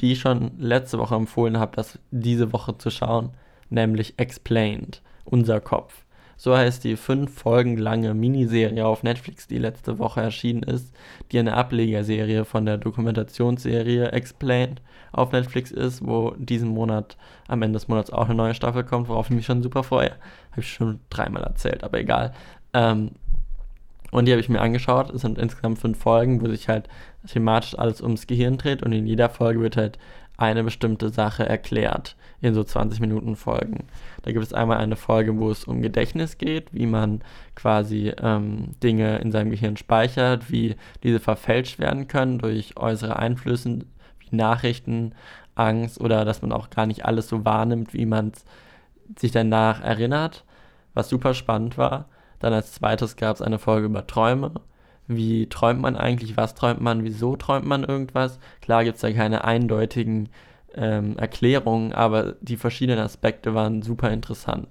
die 0.00 0.12
ich 0.12 0.20
schon 0.20 0.52
letzte 0.58 0.98
Woche 0.98 1.14
empfohlen 1.14 1.58
habe, 1.58 1.76
das 1.76 1.98
diese 2.10 2.52
Woche 2.52 2.76
zu 2.78 2.90
schauen, 2.90 3.30
nämlich 3.72 4.14
Explained, 4.18 5.02
unser 5.24 5.60
Kopf. 5.60 6.04
So 6.36 6.56
heißt 6.56 6.82
die 6.82 6.96
fünf 6.96 7.32
Folgen 7.38 7.76
lange 7.76 8.14
Miniserie 8.14 8.84
auf 8.84 9.04
Netflix, 9.04 9.46
die 9.46 9.58
letzte 9.58 10.00
Woche 10.00 10.20
erschienen 10.22 10.64
ist, 10.64 10.92
die 11.30 11.38
eine 11.38 11.54
Ablegerserie 11.54 12.44
von 12.44 12.66
der 12.66 12.78
Dokumentationsserie 12.78 14.10
Explained 14.10 14.82
auf 15.12 15.30
Netflix 15.30 15.70
ist, 15.70 16.04
wo 16.04 16.34
diesen 16.36 16.70
Monat, 16.70 17.16
am 17.46 17.62
Ende 17.62 17.76
des 17.76 17.86
Monats 17.86 18.10
auch 18.10 18.26
eine 18.26 18.34
neue 18.34 18.54
Staffel 18.54 18.82
kommt, 18.82 19.08
worauf 19.08 19.30
ich 19.30 19.36
mich 19.36 19.46
schon 19.46 19.62
super 19.62 19.84
freue. 19.84 20.10
Habe 20.50 20.62
ich 20.62 20.72
schon 20.72 20.98
dreimal 21.10 21.44
erzählt, 21.44 21.84
aber 21.84 22.00
egal. 22.00 22.32
Ähm, 22.72 23.12
und 24.10 24.26
die 24.26 24.32
habe 24.32 24.40
ich 24.40 24.48
mir 24.48 24.60
angeschaut. 24.60 25.10
Es 25.10 25.22
sind 25.22 25.38
insgesamt 25.38 25.78
fünf 25.78 25.98
Folgen, 25.98 26.42
wo 26.42 26.48
sich 26.48 26.68
halt 26.68 26.88
thematisch 27.26 27.78
alles 27.78 28.02
ums 28.02 28.26
Gehirn 28.26 28.58
dreht 28.58 28.82
und 28.82 28.92
in 28.92 29.06
jeder 29.06 29.30
Folge 29.30 29.60
wird 29.60 29.76
halt 29.76 29.98
eine 30.42 30.64
bestimmte 30.64 31.08
Sache 31.08 31.48
erklärt 31.48 32.16
in 32.40 32.54
so 32.54 32.64
20 32.64 33.00
Minuten 33.00 33.36
Folgen. 33.36 33.86
Da 34.22 34.32
gibt 34.32 34.44
es 34.44 34.52
einmal 34.52 34.78
eine 34.78 34.96
Folge, 34.96 35.38
wo 35.38 35.50
es 35.50 35.64
um 35.64 35.82
Gedächtnis 35.82 36.38
geht, 36.38 36.72
wie 36.72 36.86
man 36.86 37.22
quasi 37.54 38.12
ähm, 38.20 38.72
Dinge 38.82 39.18
in 39.18 39.30
seinem 39.30 39.50
Gehirn 39.50 39.76
speichert, 39.76 40.50
wie 40.50 40.76
diese 41.02 41.20
verfälscht 41.20 41.78
werden 41.78 42.08
können 42.08 42.38
durch 42.38 42.76
äußere 42.76 43.16
Einflüsse 43.16 43.80
wie 44.18 44.36
Nachrichten, 44.36 45.14
Angst 45.54 46.00
oder 46.00 46.24
dass 46.24 46.42
man 46.42 46.52
auch 46.52 46.70
gar 46.70 46.86
nicht 46.86 47.04
alles 47.04 47.28
so 47.28 47.44
wahrnimmt, 47.44 47.94
wie 47.94 48.06
man 48.06 48.32
sich 49.18 49.32
danach 49.32 49.82
erinnert, 49.82 50.44
was 50.94 51.08
super 51.08 51.34
spannend 51.34 51.78
war. 51.78 52.06
Dann 52.38 52.52
als 52.52 52.72
zweites 52.72 53.16
gab 53.16 53.36
es 53.36 53.42
eine 53.42 53.58
Folge 53.58 53.86
über 53.86 54.06
Träume 54.06 54.52
wie 55.16 55.48
träumt 55.48 55.80
man 55.80 55.96
eigentlich, 55.96 56.36
was 56.36 56.54
träumt 56.54 56.80
man, 56.80 57.04
wieso 57.04 57.36
träumt 57.36 57.66
man 57.66 57.84
irgendwas. 57.84 58.38
Klar 58.60 58.84
gibt 58.84 58.96
es 58.96 59.02
da 59.02 59.12
keine 59.12 59.44
eindeutigen 59.44 60.28
ähm, 60.74 61.16
Erklärungen, 61.18 61.92
aber 61.92 62.34
die 62.40 62.56
verschiedenen 62.56 63.00
Aspekte 63.00 63.54
waren 63.54 63.82
super 63.82 64.10
interessant. 64.10 64.68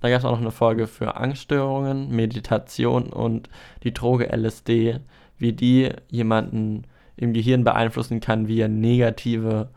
Da 0.00 0.10
gab 0.10 0.18
es 0.18 0.24
auch 0.24 0.32
noch 0.32 0.40
eine 0.40 0.50
Folge 0.50 0.86
für 0.88 1.16
Angststörungen, 1.16 2.10
Meditation 2.10 3.04
und 3.04 3.48
die 3.84 3.94
Droge 3.94 4.32
LSD, 4.32 4.98
wie 5.38 5.52
die 5.52 5.90
jemanden 6.10 6.84
im 7.16 7.32
Gehirn 7.32 7.62
beeinflussen 7.62 8.20
kann, 8.20 8.48
wie 8.48 8.60
er 8.60 8.68
negative 8.68 9.68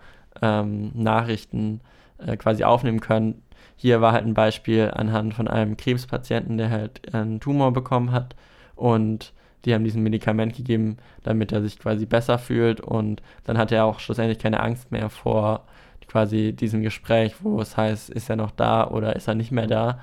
ähm, 0.42 0.92
Nachrichten 0.96 1.82
äh, 2.18 2.38
quasi 2.38 2.64
aufnehmen 2.64 3.02
kann. 3.02 3.36
Hier 3.76 4.02
war 4.02 4.14
halt 4.14 4.26
ein 4.26 4.34
Beispiel 4.34 4.92
anhand 4.94 5.34
von 5.34 5.48
einem 5.48 5.78
Krebspatienten, 5.78 6.58
der 6.58 6.72
halt 6.72 7.14
einen 7.14 7.40
Tumor 7.40 7.72
bekommen 7.72 8.12
hat 8.12 8.36
und 8.76 9.34
die 9.66 9.74
haben 9.74 9.84
diesen 9.84 10.04
Medikament 10.04 10.56
gegeben, 10.56 10.98
damit 11.24 11.52
er 11.52 11.62
sich 11.62 11.80
quasi 11.80 12.06
besser 12.06 12.38
fühlt 12.38 12.82
und 12.82 13.22
dann 13.44 13.58
hat 13.58 13.72
er 13.72 13.86
auch 13.86 14.00
schlussendlich 14.00 14.40
keine 14.40 14.60
Angst 14.60 14.92
mehr 14.92 15.10
vor 15.10 15.66
quasi 16.08 16.54
diesem 16.54 16.82
Gespräch, 16.82 17.36
wo 17.42 17.60
es 17.60 17.78
heißt, 17.78 18.10
ist 18.10 18.30
er 18.30 18.36
noch 18.36 18.52
da 18.52 18.88
oder 18.88 19.16
ist 19.16 19.28
er 19.28 19.36
nicht 19.36 19.52
mehr 19.52 19.68
da. 19.68 20.00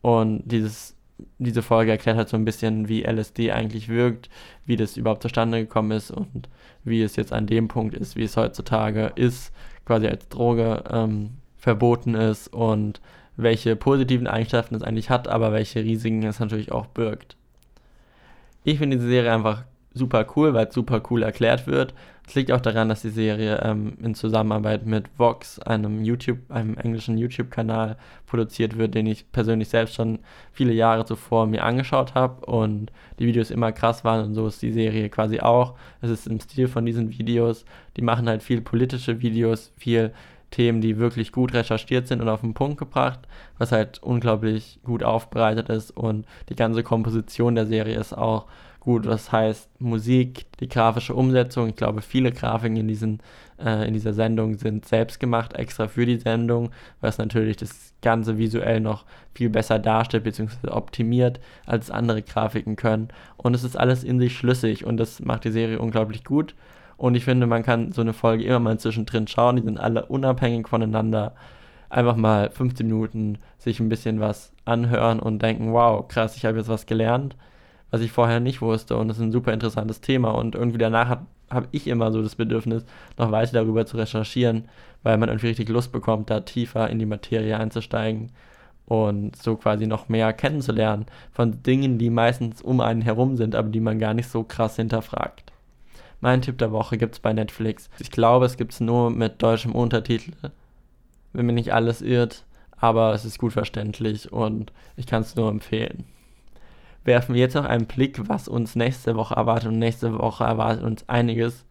Und 0.00 0.42
dieses, 0.44 0.96
diese 1.38 1.62
Folge 1.62 1.90
erklärt 1.90 2.16
halt 2.16 2.28
so 2.28 2.36
ein 2.36 2.44
bisschen, 2.44 2.88
wie 2.88 3.02
LSD 3.02 3.52
eigentlich 3.52 3.88
wirkt, 3.88 4.30
wie 4.66 4.76
das 4.76 4.96
überhaupt 4.96 5.22
zustande 5.22 5.60
gekommen 5.60 5.90
ist 5.90 6.10
und 6.10 6.48
wie 6.84 7.02
es 7.02 7.16
jetzt 7.16 7.32
an 7.32 7.46
dem 7.46 7.68
Punkt 7.68 7.94
ist, 7.94 8.16
wie 8.16 8.24
es 8.24 8.36
heutzutage 8.36 9.12
ist, 9.16 9.52
quasi 9.84 10.06
als 10.06 10.28
Droge 10.28 10.84
ähm, 10.90 11.30
verboten 11.56 12.14
ist 12.14 12.48
und 12.48 13.00
welche 13.36 13.76
positiven 13.76 14.26
Eigenschaften 14.26 14.74
es 14.74 14.82
eigentlich 14.82 15.10
hat, 15.10 15.28
aber 15.28 15.52
welche 15.52 15.82
Risiken 15.82 16.22
es 16.24 16.40
natürlich 16.40 16.72
auch 16.72 16.86
birgt. 16.86 17.36
Ich 18.64 18.78
finde 18.78 18.96
diese 18.96 19.08
Serie 19.08 19.32
einfach 19.32 19.64
super 19.94 20.26
cool, 20.36 20.54
weil 20.54 20.68
es 20.68 20.74
super 20.74 21.02
cool 21.10 21.22
erklärt 21.22 21.66
wird. 21.66 21.94
Es 22.26 22.34
liegt 22.34 22.52
auch 22.52 22.60
daran, 22.60 22.88
dass 22.88 23.02
die 23.02 23.10
Serie 23.10 23.60
ähm, 23.62 23.98
in 24.00 24.14
Zusammenarbeit 24.14 24.86
mit 24.86 25.06
Vox, 25.18 25.58
einem 25.58 26.04
YouTube, 26.04 26.38
einem 26.50 26.76
englischen 26.76 27.18
YouTube-Kanal, 27.18 27.96
produziert 28.26 28.78
wird, 28.78 28.94
den 28.94 29.06
ich 29.06 29.30
persönlich 29.32 29.68
selbst 29.68 29.96
schon 29.96 30.20
viele 30.52 30.72
Jahre 30.72 31.04
zuvor 31.04 31.46
mir 31.46 31.64
angeschaut 31.64 32.14
habe 32.14 32.46
und 32.46 32.92
die 33.18 33.26
Videos 33.26 33.50
immer 33.50 33.72
krass 33.72 34.04
waren 34.04 34.24
und 34.24 34.34
so 34.34 34.46
ist 34.46 34.62
die 34.62 34.72
Serie 34.72 35.08
quasi 35.10 35.40
auch. 35.40 35.74
Es 36.00 36.10
ist 36.10 36.26
im 36.26 36.40
Stil 36.40 36.68
von 36.68 36.86
diesen 36.86 37.10
Videos. 37.10 37.64
Die 37.96 38.02
machen 38.02 38.28
halt 38.28 38.42
viel 38.42 38.60
politische 38.60 39.20
Videos, 39.20 39.72
viel 39.76 40.12
Themen, 40.52 40.80
die 40.80 40.98
wirklich 40.98 41.32
gut 41.32 41.52
recherchiert 41.52 42.06
sind 42.06 42.20
und 42.20 42.28
auf 42.28 42.42
den 42.42 42.54
Punkt 42.54 42.78
gebracht, 42.78 43.20
was 43.58 43.72
halt 43.72 44.00
unglaublich 44.02 44.78
gut 44.84 45.02
aufbereitet 45.02 45.68
ist 45.68 45.90
und 45.90 46.26
die 46.48 46.56
ganze 46.56 46.84
Komposition 46.84 47.56
der 47.56 47.66
Serie 47.66 47.98
ist 47.98 48.12
auch 48.12 48.46
gut. 48.82 49.06
Das 49.06 49.30
heißt, 49.30 49.80
Musik, 49.80 50.46
die 50.60 50.68
grafische 50.68 51.14
Umsetzung, 51.14 51.68
ich 51.68 51.76
glaube, 51.76 52.02
viele 52.02 52.32
Grafiken 52.32 52.76
in, 52.76 52.88
diesen, 52.88 53.20
äh, 53.64 53.86
in 53.86 53.94
dieser 53.94 54.12
Sendung 54.12 54.58
sind 54.58 54.86
selbst 54.86 55.20
gemacht, 55.20 55.54
extra 55.54 55.88
für 55.88 56.04
die 56.04 56.18
Sendung, 56.18 56.70
was 57.00 57.18
natürlich 57.18 57.56
das 57.56 57.94
Ganze 58.02 58.38
visuell 58.38 58.80
noch 58.80 59.04
viel 59.34 59.50
besser 59.50 59.78
darstellt 59.78 60.24
bzw. 60.24 60.68
optimiert, 60.68 61.40
als 61.64 61.90
andere 61.90 62.22
Grafiken 62.22 62.76
können. 62.76 63.08
Und 63.36 63.54
es 63.54 63.64
ist 63.64 63.76
alles 63.76 64.04
in 64.04 64.18
sich 64.18 64.36
schlüssig 64.36 64.84
und 64.84 64.96
das 64.96 65.20
macht 65.20 65.44
die 65.44 65.52
Serie 65.52 65.78
unglaublich 65.78 66.24
gut. 66.24 66.54
Und 66.96 67.14
ich 67.14 67.24
finde, 67.24 67.46
man 67.46 67.62
kann 67.62 67.92
so 67.92 68.00
eine 68.00 68.12
Folge 68.12 68.44
immer 68.44 68.60
mal 68.60 68.78
zwischendrin 68.78 69.26
schauen. 69.26 69.56
Die 69.56 69.62
sind 69.62 69.78
alle 69.78 70.06
unabhängig 70.06 70.68
voneinander. 70.68 71.34
Einfach 71.90 72.16
mal 72.16 72.50
15 72.50 72.86
Minuten 72.86 73.38
sich 73.58 73.80
ein 73.80 73.88
bisschen 73.88 74.20
was 74.20 74.52
anhören 74.64 75.20
und 75.20 75.42
denken, 75.42 75.72
wow, 75.72 76.06
krass, 76.06 76.36
ich 76.36 76.44
habe 76.44 76.58
jetzt 76.58 76.68
was 76.68 76.86
gelernt, 76.86 77.36
was 77.90 78.00
ich 78.00 78.12
vorher 78.12 78.40
nicht 78.40 78.62
wusste. 78.62 78.96
Und 78.96 79.08
das 79.08 79.18
ist 79.18 79.24
ein 79.24 79.32
super 79.32 79.52
interessantes 79.52 80.00
Thema. 80.00 80.30
Und 80.30 80.54
irgendwie 80.54 80.78
danach 80.78 81.08
habe 81.08 81.26
hab 81.50 81.68
ich 81.70 81.86
immer 81.86 82.12
so 82.12 82.22
das 82.22 82.36
Bedürfnis, 82.36 82.84
noch 83.18 83.30
weiter 83.30 83.52
darüber 83.52 83.86
zu 83.86 83.96
recherchieren, 83.96 84.68
weil 85.02 85.18
man 85.18 85.28
irgendwie 85.28 85.48
richtig 85.48 85.68
Lust 85.68 85.92
bekommt, 85.92 86.30
da 86.30 86.40
tiefer 86.40 86.88
in 86.88 86.98
die 86.98 87.06
Materie 87.06 87.58
einzusteigen 87.58 88.30
und 88.86 89.36
so 89.36 89.56
quasi 89.56 89.86
noch 89.86 90.08
mehr 90.08 90.32
kennenzulernen 90.32 91.06
von 91.32 91.62
Dingen, 91.62 91.98
die 91.98 92.10
meistens 92.10 92.62
um 92.62 92.80
einen 92.80 93.02
herum 93.02 93.36
sind, 93.36 93.54
aber 93.54 93.68
die 93.68 93.80
man 93.80 93.98
gar 93.98 94.14
nicht 94.14 94.28
so 94.28 94.42
krass 94.42 94.76
hinterfragt. 94.76 95.51
Mein 96.22 96.40
Tipp 96.40 96.56
der 96.58 96.70
Woche 96.70 96.98
gibt 96.98 97.16
es 97.16 97.20
bei 97.20 97.32
Netflix. 97.32 97.90
Ich 97.98 98.12
glaube, 98.12 98.46
es 98.46 98.56
gibt 98.56 98.72
es 98.72 98.80
nur 98.80 99.10
mit 99.10 99.42
deutschem 99.42 99.72
Untertitel, 99.72 100.30
wenn 101.32 101.46
mir 101.46 101.52
nicht 101.52 101.74
alles 101.74 102.00
irrt, 102.00 102.44
aber 102.76 103.12
es 103.12 103.24
ist 103.24 103.40
gut 103.40 103.52
verständlich 103.52 104.32
und 104.32 104.72
ich 104.96 105.06
kann 105.06 105.22
es 105.22 105.34
nur 105.34 105.50
empfehlen. 105.50 106.04
Werfen 107.02 107.34
wir 107.34 107.40
jetzt 107.40 107.56
noch 107.56 107.64
einen 107.64 107.86
Blick, 107.86 108.28
was 108.28 108.46
uns 108.46 108.76
nächste 108.76 109.16
Woche 109.16 109.34
erwartet 109.34 109.70
und 109.70 109.80
nächste 109.80 110.16
Woche 110.16 110.44
erwartet 110.44 110.84
uns 110.84 111.08
einiges. 111.08 111.64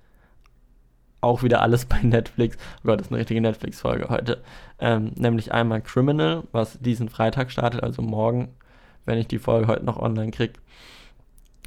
Auch 1.22 1.44
wieder 1.44 1.62
alles 1.62 1.86
bei 1.88 2.02
Netflix. 2.02 2.58
Oh 2.80 2.88
Gott, 2.88 3.00
das 3.00 3.08
ist 3.08 3.14
eine 3.14 3.22
richtige 3.22 3.40
Netflix-Folge 3.40 4.10
heute. 4.10 4.44
Ähm, 4.80 5.14
nämlich 5.16 5.54
einmal 5.54 5.82
Criminal, 5.82 6.44
was 6.52 6.78
diesen 6.82 7.08
Freitag 7.08 7.52
startet, 7.52 7.84
also 7.84 8.02
morgen, 8.02 8.50
wenn 9.06 9.18
ich 9.18 9.28
die 9.28 9.40
Folge 9.40 9.68
heute 9.68 9.86
noch 9.86 9.98
online 9.98 10.32
kriege 10.32 10.56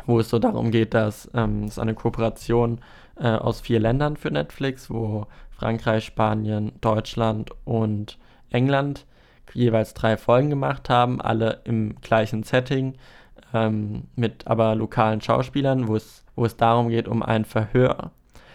wo 0.07 0.21
es 0.21 0.31
so 0.31 0.39
darum 0.39 0.71
geht, 0.71 0.95
dass 0.95 1.31
ähm, 1.35 1.65
es 1.65 1.79
eine 1.79 1.95
Kooperation 1.95 2.81
äh, 3.17 3.29
aus 3.29 3.61
vier 3.61 3.81
Ländern 3.81 4.17
für 4.17 4.31
Netflix, 4.31 4.91
wo 4.91 5.27
Frankreich, 5.51 6.05
Spanien, 6.05 6.73
Deutschland 6.81 7.51
und 7.65 8.19
England 8.51 9.07
jeweils 9.53 9.95
drei 9.95 10.17
Folgen 10.17 10.51
gemacht 10.51 10.91
haben, 10.91 11.21
alle 11.21 11.61
im 11.65 11.97
gleichen 12.01 12.43
Setting, 12.43 12.95
ähm, 13.53 14.05
mit 14.17 14.47
aber 14.47 14.75
lokalen 14.75 15.21
Schauspielern, 15.21 15.87
wo 15.87 15.97
es, 15.97 16.25
wo 16.35 16.45
es 16.45 16.57
darum 16.57 16.89
geht, 16.89 17.07
um 17.09 17.23
ein 17.23 17.45
Verhör. 17.45 18.11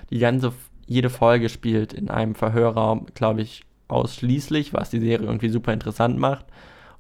Die 0.10 0.20
ganze, 0.20 0.54
jede 0.86 1.10
Folge 1.10 1.50
spielt 1.50 1.94
in 1.94 2.10
einem 2.10 2.36
Verhörraum, 2.36 3.06
glaube 3.14 3.42
ich, 3.42 3.64
ausschließlich, 3.88 4.74
was 4.74 4.90
die 4.90 5.00
Serie 5.00 5.28
irgendwie 5.28 5.50
super 5.50 5.74
interessant 5.74 6.18
macht. 6.20 6.46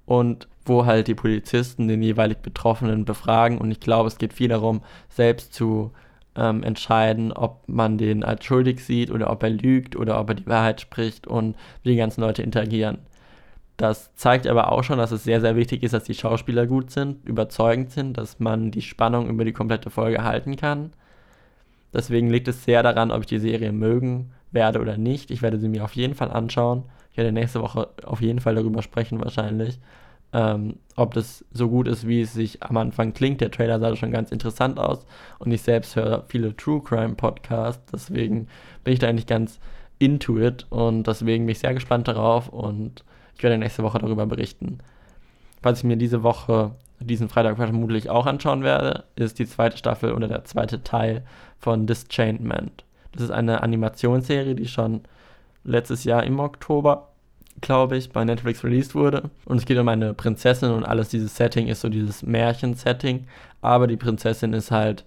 Und 0.09 0.47
wo 0.65 0.85
halt 0.85 1.07
die 1.07 1.15
Polizisten 1.15 1.87
den 1.87 2.01
jeweilig 2.01 2.37
Betroffenen 2.39 3.05
befragen. 3.05 3.57
Und 3.57 3.71
ich 3.71 3.79
glaube, 3.79 4.07
es 4.07 4.17
geht 4.17 4.33
viel 4.33 4.47
darum, 4.47 4.81
selbst 5.09 5.53
zu 5.53 5.91
ähm, 6.35 6.63
entscheiden, 6.63 7.31
ob 7.31 7.67
man 7.67 7.97
den 7.97 8.23
als 8.23 8.45
schuldig 8.45 8.83
sieht 8.83 9.11
oder 9.11 9.29
ob 9.29 9.43
er 9.43 9.49
lügt 9.49 9.95
oder 9.95 10.19
ob 10.19 10.29
er 10.29 10.35
die 10.35 10.47
Wahrheit 10.47 10.79
spricht 10.81 11.27
und 11.27 11.55
wie 11.83 11.89
die 11.89 11.97
ganzen 11.97 12.21
Leute 12.21 12.41
interagieren. 12.41 12.99
Das 13.77 14.13
zeigt 14.15 14.47
aber 14.47 14.71
auch 14.71 14.83
schon, 14.83 14.97
dass 14.97 15.11
es 15.11 15.23
sehr, 15.23 15.41
sehr 15.41 15.55
wichtig 15.55 15.83
ist, 15.83 15.93
dass 15.93 16.03
die 16.05 16.13
Schauspieler 16.13 16.65
gut 16.67 16.91
sind, 16.91 17.25
überzeugend 17.27 17.91
sind, 17.91 18.17
dass 18.17 18.39
man 18.39 18.71
die 18.71 18.81
Spannung 18.81 19.29
über 19.29 19.45
die 19.45 19.53
komplette 19.53 19.89
Folge 19.89 20.23
halten 20.23 20.55
kann. 20.55 20.93
Deswegen 21.93 22.29
liegt 22.29 22.47
es 22.47 22.63
sehr 22.63 22.83
daran, 22.83 23.11
ob 23.11 23.21
ich 23.21 23.27
die 23.27 23.39
Serie 23.39 23.71
mögen 23.71 24.31
werde 24.51 24.79
oder 24.79 24.97
nicht. 24.97 25.31
Ich 25.31 25.41
werde 25.41 25.59
sie 25.59 25.69
mir 25.69 25.83
auf 25.83 25.93
jeden 25.93 26.15
Fall 26.15 26.31
anschauen. 26.31 26.83
Ich 27.11 27.17
werde 27.17 27.31
nächste 27.31 27.61
Woche 27.61 27.89
auf 28.03 28.21
jeden 28.21 28.39
Fall 28.39 28.55
darüber 28.55 28.81
sprechen, 28.81 29.21
wahrscheinlich 29.21 29.79
ähm, 30.33 30.77
ob 30.95 31.13
das 31.13 31.45
so 31.51 31.69
gut 31.69 31.87
ist, 31.87 32.07
wie 32.07 32.21
es 32.21 32.33
sich 32.33 32.61
am 32.61 32.77
Anfang 32.77 33.13
klingt. 33.13 33.41
Der 33.41 33.51
Trailer 33.51 33.79
sah 33.79 33.95
schon 33.95 34.11
ganz 34.11 34.31
interessant 34.31 34.79
aus 34.79 35.05
und 35.39 35.51
ich 35.51 35.61
selbst 35.61 35.95
höre 35.95 36.23
viele 36.27 36.55
True 36.55 36.81
Crime 36.83 37.15
Podcasts, 37.15 37.91
deswegen 37.91 38.47
bin 38.83 38.93
ich 38.93 38.99
da 38.99 39.07
eigentlich 39.07 39.27
ganz 39.27 39.59
into 39.97 40.37
it 40.39 40.65
und 40.69 41.07
deswegen 41.07 41.45
bin 41.45 41.51
ich 41.51 41.59
sehr 41.59 41.73
gespannt 41.73 42.07
darauf 42.07 42.49
und 42.49 43.03
ich 43.35 43.43
werde 43.43 43.57
nächste 43.57 43.83
Woche 43.83 43.99
darüber 43.99 44.25
berichten. 44.25 44.79
Was 45.61 45.79
ich 45.79 45.83
mir 45.83 45.97
diese 45.97 46.23
Woche, 46.23 46.71
diesen 46.99 47.29
Freitag 47.29 47.57
vermutlich 47.57 48.09
auch 48.09 48.25
anschauen 48.25 48.63
werde, 48.63 49.05
ist 49.15 49.39
die 49.39 49.45
zweite 49.45 49.77
Staffel 49.77 50.13
oder 50.13 50.27
der 50.27 50.45
zweite 50.45 50.83
Teil 50.83 51.23
von 51.57 51.87
Dischainment. 51.87 52.85
Das 53.11 53.23
ist 53.23 53.31
eine 53.31 53.63
Animationsserie, 53.63 54.55
die 54.55 54.67
schon 54.67 55.01
letztes 55.63 56.03
Jahr 56.03 56.23
im 56.23 56.39
Oktober 56.39 57.08
glaube 57.61 57.97
ich, 57.97 58.11
bei 58.11 58.23
Netflix 58.23 58.63
released 58.63 58.95
wurde. 58.95 59.29
Und 59.45 59.57
es 59.57 59.65
geht 59.65 59.77
um 59.77 59.87
eine 59.87 60.13
Prinzessin 60.13 60.71
und 60.71 60.83
alles 60.83 61.09
dieses 61.09 61.35
Setting 61.35 61.67
ist 61.67 61.81
so 61.81 61.89
dieses 61.89 62.23
Märchen-Setting. 62.23 63.27
Aber 63.61 63.87
die 63.87 63.97
Prinzessin 63.97 64.53
ist 64.53 64.71
halt, 64.71 65.05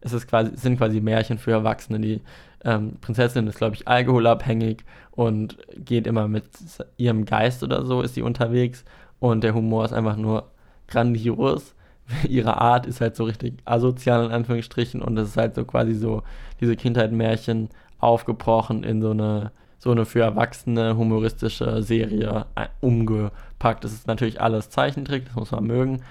es 0.00 0.12
ist 0.12 0.26
quasi, 0.28 0.52
sind 0.56 0.78
quasi 0.78 1.00
Märchen 1.00 1.38
für 1.38 1.52
Erwachsene. 1.52 2.00
Die 2.00 2.20
ähm, 2.64 2.96
Prinzessin 3.00 3.46
ist, 3.46 3.58
glaube 3.58 3.76
ich, 3.76 3.86
alkoholabhängig 3.86 4.84
und 5.12 5.58
geht 5.76 6.06
immer 6.06 6.28
mit 6.28 6.44
ihrem 6.96 7.24
Geist 7.24 7.62
oder 7.62 7.84
so, 7.84 8.02
ist 8.02 8.14
sie 8.14 8.22
unterwegs. 8.22 8.84
Und 9.18 9.42
der 9.44 9.54
Humor 9.54 9.84
ist 9.84 9.92
einfach 9.92 10.16
nur 10.16 10.50
grandios. 10.88 11.74
Ihre 12.28 12.60
Art 12.60 12.86
ist 12.86 13.00
halt 13.00 13.16
so 13.16 13.24
richtig 13.24 13.54
asozial 13.64 14.26
in 14.26 14.32
Anführungsstrichen 14.32 15.02
und 15.02 15.16
es 15.18 15.30
ist 15.30 15.36
halt 15.36 15.54
so 15.54 15.64
quasi 15.64 15.94
so 15.94 16.22
diese 16.60 16.76
Kindheit-Märchen 16.76 17.68
aufgebrochen 17.98 18.84
in 18.84 19.02
so 19.02 19.10
eine 19.10 19.50
so 19.78 19.90
eine 19.90 20.04
für 20.04 20.20
Erwachsene 20.20 20.96
humoristische 20.96 21.82
Serie 21.82 22.46
äh, 22.54 22.66
umgepackt. 22.80 23.84
Das 23.84 23.92
ist 23.92 24.06
natürlich 24.06 24.40
alles 24.40 24.70
Zeichentrick, 24.70 25.26
das 25.26 25.34
muss 25.34 25.50
man 25.52 25.64
mögen. 25.64 26.02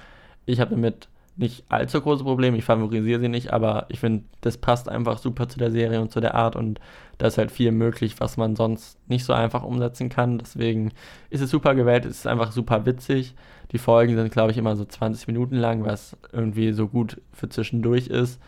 Ich 0.45 0.59
habe 0.59 0.71
damit 0.71 1.07
nicht 1.37 1.65
allzu 1.67 1.99
große 2.01 2.23
Probleme, 2.23 2.57
ich 2.57 2.63
favorisiere 2.63 3.19
sie 3.19 3.27
nicht, 3.27 3.51
aber 3.51 3.87
ich 3.89 3.99
finde, 3.99 4.23
das 4.41 4.57
passt 4.57 4.87
einfach 4.87 5.17
super 5.17 5.49
zu 5.49 5.59
der 5.59 5.71
Serie 5.71 5.99
und 5.99 6.11
zu 6.11 6.21
der 6.21 6.35
Art 6.35 6.55
und 6.55 6.79
da 7.17 7.27
ist 7.27 7.37
halt 7.37 7.51
viel 7.51 7.71
möglich, 7.71 8.15
was 8.19 8.37
man 8.37 8.55
sonst 8.55 8.97
nicht 9.09 9.25
so 9.25 9.33
einfach 9.33 9.63
umsetzen 9.63 10.09
kann. 10.09 10.37
Deswegen 10.37 10.91
ist 11.29 11.41
es 11.41 11.49
super 11.49 11.75
gewählt, 11.75 12.05
es 12.05 12.19
ist 12.19 12.27
einfach 12.27 12.51
super 12.51 12.85
witzig. 12.85 13.35
Die 13.71 13.77
Folgen 13.77 14.15
sind, 14.15 14.31
glaube 14.31 14.51
ich, 14.51 14.57
immer 14.57 14.75
so 14.75 14.85
20 14.85 15.27
Minuten 15.27 15.55
lang, 15.55 15.85
was 15.85 16.17
irgendwie 16.31 16.71
so 16.71 16.87
gut 16.87 17.21
für 17.31 17.49
zwischendurch 17.49 18.07
ist. 18.07 18.39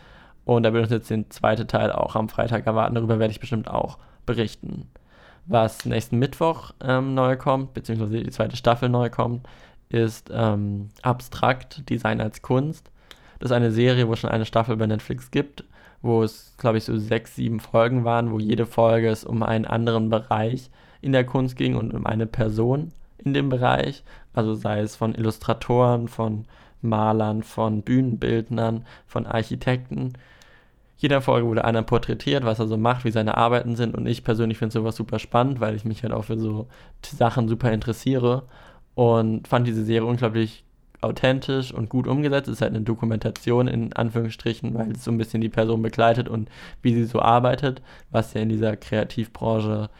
Und 0.44 0.62
da 0.62 0.72
wird 0.72 0.84
uns 0.84 0.92
jetzt 0.92 1.10
den 1.10 1.30
zweiten 1.30 1.66
Teil 1.66 1.92
auch 1.92 2.14
am 2.14 2.28
Freitag 2.28 2.66
erwarten. 2.66 2.94
Darüber 2.94 3.18
werde 3.18 3.32
ich 3.32 3.40
bestimmt 3.40 3.68
auch 3.68 3.98
berichten 4.26 4.86
was 5.48 5.86
nächsten 5.86 6.18
Mittwoch 6.18 6.72
ähm, 6.82 7.14
neu 7.14 7.36
kommt, 7.36 7.74
beziehungsweise 7.74 8.22
die 8.22 8.30
zweite 8.30 8.56
Staffel 8.56 8.88
neu 8.88 9.10
kommt, 9.10 9.48
ist 9.88 10.30
ähm, 10.32 10.90
Abstrakt 11.02 11.88
Design 11.88 12.20
als 12.20 12.42
Kunst. 12.42 12.90
Das 13.38 13.50
ist 13.50 13.56
eine 13.56 13.70
Serie, 13.70 14.08
wo 14.08 14.12
es 14.12 14.18
schon 14.18 14.30
eine 14.30 14.44
Staffel 14.44 14.76
bei 14.76 14.86
Netflix 14.86 15.30
gibt, 15.30 15.64
wo 16.02 16.22
es, 16.22 16.54
glaube 16.58 16.78
ich, 16.78 16.84
so 16.84 16.98
sechs, 16.98 17.34
sieben 17.34 17.60
Folgen 17.60 18.04
waren, 18.04 18.30
wo 18.30 18.38
jede 18.38 18.66
Folge 18.66 19.08
es 19.08 19.24
um 19.24 19.42
einen 19.42 19.64
anderen 19.64 20.10
Bereich 20.10 20.70
in 21.00 21.12
der 21.12 21.24
Kunst 21.24 21.56
ging 21.56 21.76
und 21.76 21.94
um 21.94 22.06
eine 22.06 22.26
Person 22.26 22.92
in 23.18 23.32
dem 23.32 23.48
Bereich. 23.48 24.04
Also 24.34 24.54
sei 24.54 24.80
es 24.80 24.96
von 24.96 25.14
Illustratoren, 25.14 26.08
von 26.08 26.44
Malern, 26.82 27.42
von 27.42 27.82
Bühnenbildnern, 27.82 28.84
von 29.06 29.26
Architekten 29.26 30.12
jeder 30.98 31.22
Folge 31.22 31.46
wurde 31.46 31.64
einer 31.64 31.82
porträtiert, 31.82 32.44
was 32.44 32.58
er 32.58 32.66
so 32.66 32.76
macht, 32.76 33.04
wie 33.04 33.12
seine 33.12 33.36
Arbeiten 33.36 33.76
sind. 33.76 33.96
Und 33.96 34.06
ich 34.06 34.24
persönlich 34.24 34.58
finde 34.58 34.72
sowas 34.72 34.96
super 34.96 35.20
spannend, 35.20 35.60
weil 35.60 35.76
ich 35.76 35.84
mich 35.84 36.02
halt 36.02 36.12
auch 36.12 36.24
für 36.24 36.38
so 36.38 36.66
Sachen 37.02 37.48
super 37.48 37.72
interessiere. 37.72 38.42
Und 38.94 39.46
fand 39.46 39.66
diese 39.68 39.84
Serie 39.84 40.08
unglaublich 40.08 40.64
authentisch 41.00 41.72
und 41.72 41.88
gut 41.88 42.08
umgesetzt. 42.08 42.48
Es 42.48 42.54
ist 42.54 42.62
halt 42.62 42.74
eine 42.74 42.82
Dokumentation 42.82 43.68
in 43.68 43.92
Anführungsstrichen, 43.92 44.74
weil 44.74 44.90
es 44.90 45.04
so 45.04 45.12
ein 45.12 45.18
bisschen 45.18 45.40
die 45.40 45.48
Person 45.48 45.82
begleitet 45.82 46.28
und 46.28 46.50
wie 46.82 46.92
sie 46.92 47.04
so 47.04 47.20
arbeitet, 47.20 47.80
was 48.10 48.34
ja 48.34 48.40
in 48.40 48.48
dieser 48.48 48.76
Kreativbranche 48.76 49.90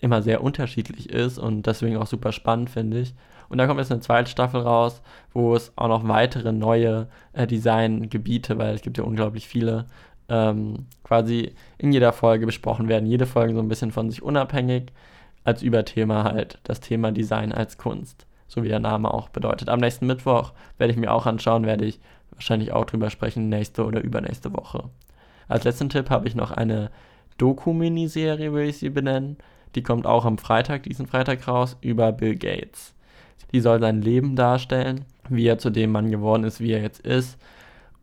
immer 0.00 0.22
sehr 0.22 0.42
unterschiedlich 0.42 1.10
ist 1.10 1.38
und 1.38 1.66
deswegen 1.66 1.98
auch 1.98 2.06
super 2.06 2.32
spannend, 2.32 2.70
finde 2.70 3.00
ich. 3.00 3.14
Und 3.48 3.58
da 3.58 3.66
kommt 3.66 3.78
jetzt 3.78 3.92
eine 3.92 4.00
zweite 4.00 4.30
Staffel 4.30 4.62
raus, 4.62 5.02
wo 5.32 5.54
es 5.54 5.72
auch 5.76 5.88
noch 5.88 6.08
weitere 6.08 6.52
neue 6.52 7.08
äh, 7.32 7.46
Designgebiete, 7.46 8.58
weil 8.58 8.74
es 8.74 8.82
gibt 8.82 8.98
ja 8.98 9.04
unglaublich 9.04 9.46
viele, 9.46 9.86
ähm, 10.28 10.86
quasi 11.04 11.52
in 11.78 11.92
jeder 11.92 12.12
Folge 12.12 12.46
besprochen 12.46 12.88
werden. 12.88 13.06
Jede 13.06 13.26
Folge 13.26 13.54
so 13.54 13.60
ein 13.60 13.68
bisschen 13.68 13.92
von 13.92 14.10
sich 14.10 14.22
unabhängig, 14.22 14.92
als 15.44 15.62
Überthema 15.62 16.24
halt 16.24 16.58
das 16.64 16.80
Thema 16.80 17.12
Design 17.12 17.52
als 17.52 17.78
Kunst, 17.78 18.26
so 18.48 18.62
wie 18.62 18.68
der 18.68 18.80
Name 18.80 19.12
auch 19.12 19.28
bedeutet. 19.28 19.68
Am 19.68 19.80
nächsten 19.80 20.06
Mittwoch 20.06 20.52
werde 20.78 20.92
ich 20.92 20.98
mir 20.98 21.12
auch 21.12 21.26
anschauen, 21.26 21.66
werde 21.66 21.84
ich 21.84 22.00
wahrscheinlich 22.32 22.72
auch 22.72 22.84
drüber 22.84 23.10
sprechen, 23.10 23.48
nächste 23.48 23.84
oder 23.84 24.00
übernächste 24.00 24.52
Woche. 24.52 24.84
Als 25.48 25.64
letzten 25.64 25.88
Tipp 25.88 26.10
habe 26.10 26.26
ich 26.26 26.34
noch 26.34 26.50
eine 26.50 26.90
Doku-Miniserie, 27.38 28.52
würde 28.52 28.68
ich 28.68 28.78
sie 28.78 28.90
benennen. 28.90 29.36
Die 29.74 29.82
kommt 29.82 30.06
auch 30.06 30.24
am 30.24 30.38
Freitag, 30.38 30.84
diesen 30.84 31.06
Freitag 31.06 31.46
raus, 31.46 31.76
über 31.80 32.10
Bill 32.12 32.34
Gates. 32.34 32.94
Die 33.52 33.60
soll 33.60 33.80
sein 33.80 34.02
Leben 34.02 34.34
darstellen, 34.34 35.04
wie 35.28 35.46
er 35.46 35.58
zu 35.58 35.70
dem 35.70 35.92
Mann 35.92 36.10
geworden 36.10 36.44
ist, 36.44 36.60
wie 36.60 36.72
er 36.72 36.82
jetzt 36.82 37.06
ist. 37.06 37.38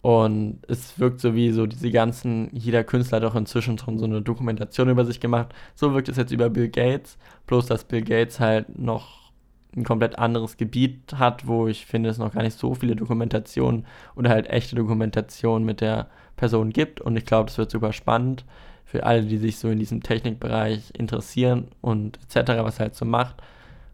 Und 0.03 0.59
es 0.67 0.99
wirkt 0.99 1.21
so 1.21 1.33
wie 1.33 1.51
so 1.51 1.65
diese 1.65 1.89
ganzen, 1.89 2.49
jeder 2.51 2.83
Künstler 2.83 3.21
hat 3.21 3.23
auch 3.23 3.35
inzwischen 3.35 3.77
schon 3.77 3.97
so 3.97 4.03
eine 4.03 4.21
Dokumentation 4.21 4.89
über 4.89 5.05
sich 5.05 5.21
gemacht. 5.21 5.55
So 5.75 5.93
wirkt 5.93 6.09
es 6.09 6.17
jetzt 6.17 6.33
über 6.33 6.49
Bill 6.49 6.67
Gates. 6.67 7.17
Bloß, 7.47 7.67
dass 7.67 7.85
Bill 7.85 8.01
Gates 8.01 8.41
halt 8.41 8.77
noch 8.77 9.31
ein 9.73 9.85
komplett 9.85 10.19
anderes 10.19 10.57
Gebiet 10.57 11.13
hat, 11.15 11.47
wo 11.47 11.67
ich 11.67 11.85
finde, 11.85 12.09
es 12.09 12.17
noch 12.17 12.33
gar 12.33 12.43
nicht 12.43 12.59
so 12.59 12.75
viele 12.75 12.97
Dokumentationen 12.97 13.85
oder 14.17 14.29
halt 14.29 14.49
echte 14.49 14.75
Dokumentationen 14.75 15.65
mit 15.65 15.79
der 15.79 16.07
Person 16.35 16.71
gibt. 16.71 16.99
Und 16.99 17.15
ich 17.15 17.25
glaube, 17.25 17.45
das 17.45 17.57
wird 17.57 17.71
super 17.71 17.93
spannend 17.93 18.43
für 18.83 19.05
alle, 19.05 19.23
die 19.23 19.37
sich 19.37 19.57
so 19.57 19.69
in 19.69 19.79
diesem 19.79 20.03
Technikbereich 20.03 20.91
interessieren 20.97 21.69
und 21.79 22.19
etc., 22.23 22.61
was 22.61 22.79
er 22.79 22.87
halt 22.87 22.95
so 22.95 23.05
macht 23.05 23.37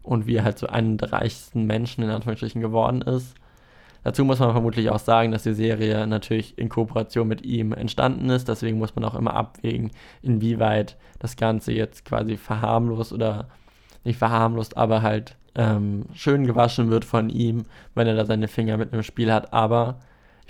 und 0.02 0.26
wie 0.26 0.34
er 0.34 0.44
halt 0.44 0.58
so 0.58 0.66
einer 0.66 0.96
der 0.96 1.12
reichsten 1.12 1.66
Menschen 1.66 2.02
in 2.02 2.10
Anführungsstrichen 2.10 2.60
geworden 2.60 3.00
ist. 3.02 3.36
Dazu 4.02 4.24
muss 4.24 4.38
man 4.38 4.52
vermutlich 4.52 4.90
auch 4.90 4.98
sagen, 4.98 5.32
dass 5.32 5.42
die 5.42 5.52
Serie 5.52 6.06
natürlich 6.06 6.56
in 6.58 6.68
Kooperation 6.68 7.28
mit 7.28 7.44
ihm 7.44 7.72
entstanden 7.72 8.30
ist. 8.30 8.48
Deswegen 8.48 8.78
muss 8.78 8.94
man 8.96 9.04
auch 9.04 9.14
immer 9.14 9.34
abwägen, 9.34 9.90
inwieweit 10.22 10.96
das 11.18 11.36
Ganze 11.36 11.72
jetzt 11.72 12.04
quasi 12.04 12.36
verharmlost 12.36 13.12
oder 13.12 13.48
nicht 14.04 14.18
verharmlost, 14.18 14.76
aber 14.76 15.02
halt 15.02 15.36
ähm, 15.54 16.06
schön 16.14 16.46
gewaschen 16.46 16.90
wird 16.90 17.04
von 17.04 17.28
ihm, 17.28 17.66
wenn 17.94 18.06
er 18.06 18.14
da 18.14 18.24
seine 18.24 18.48
Finger 18.48 18.76
mit 18.76 18.92
im 18.92 19.02
Spiel 19.02 19.32
hat. 19.32 19.52
Aber 19.52 19.98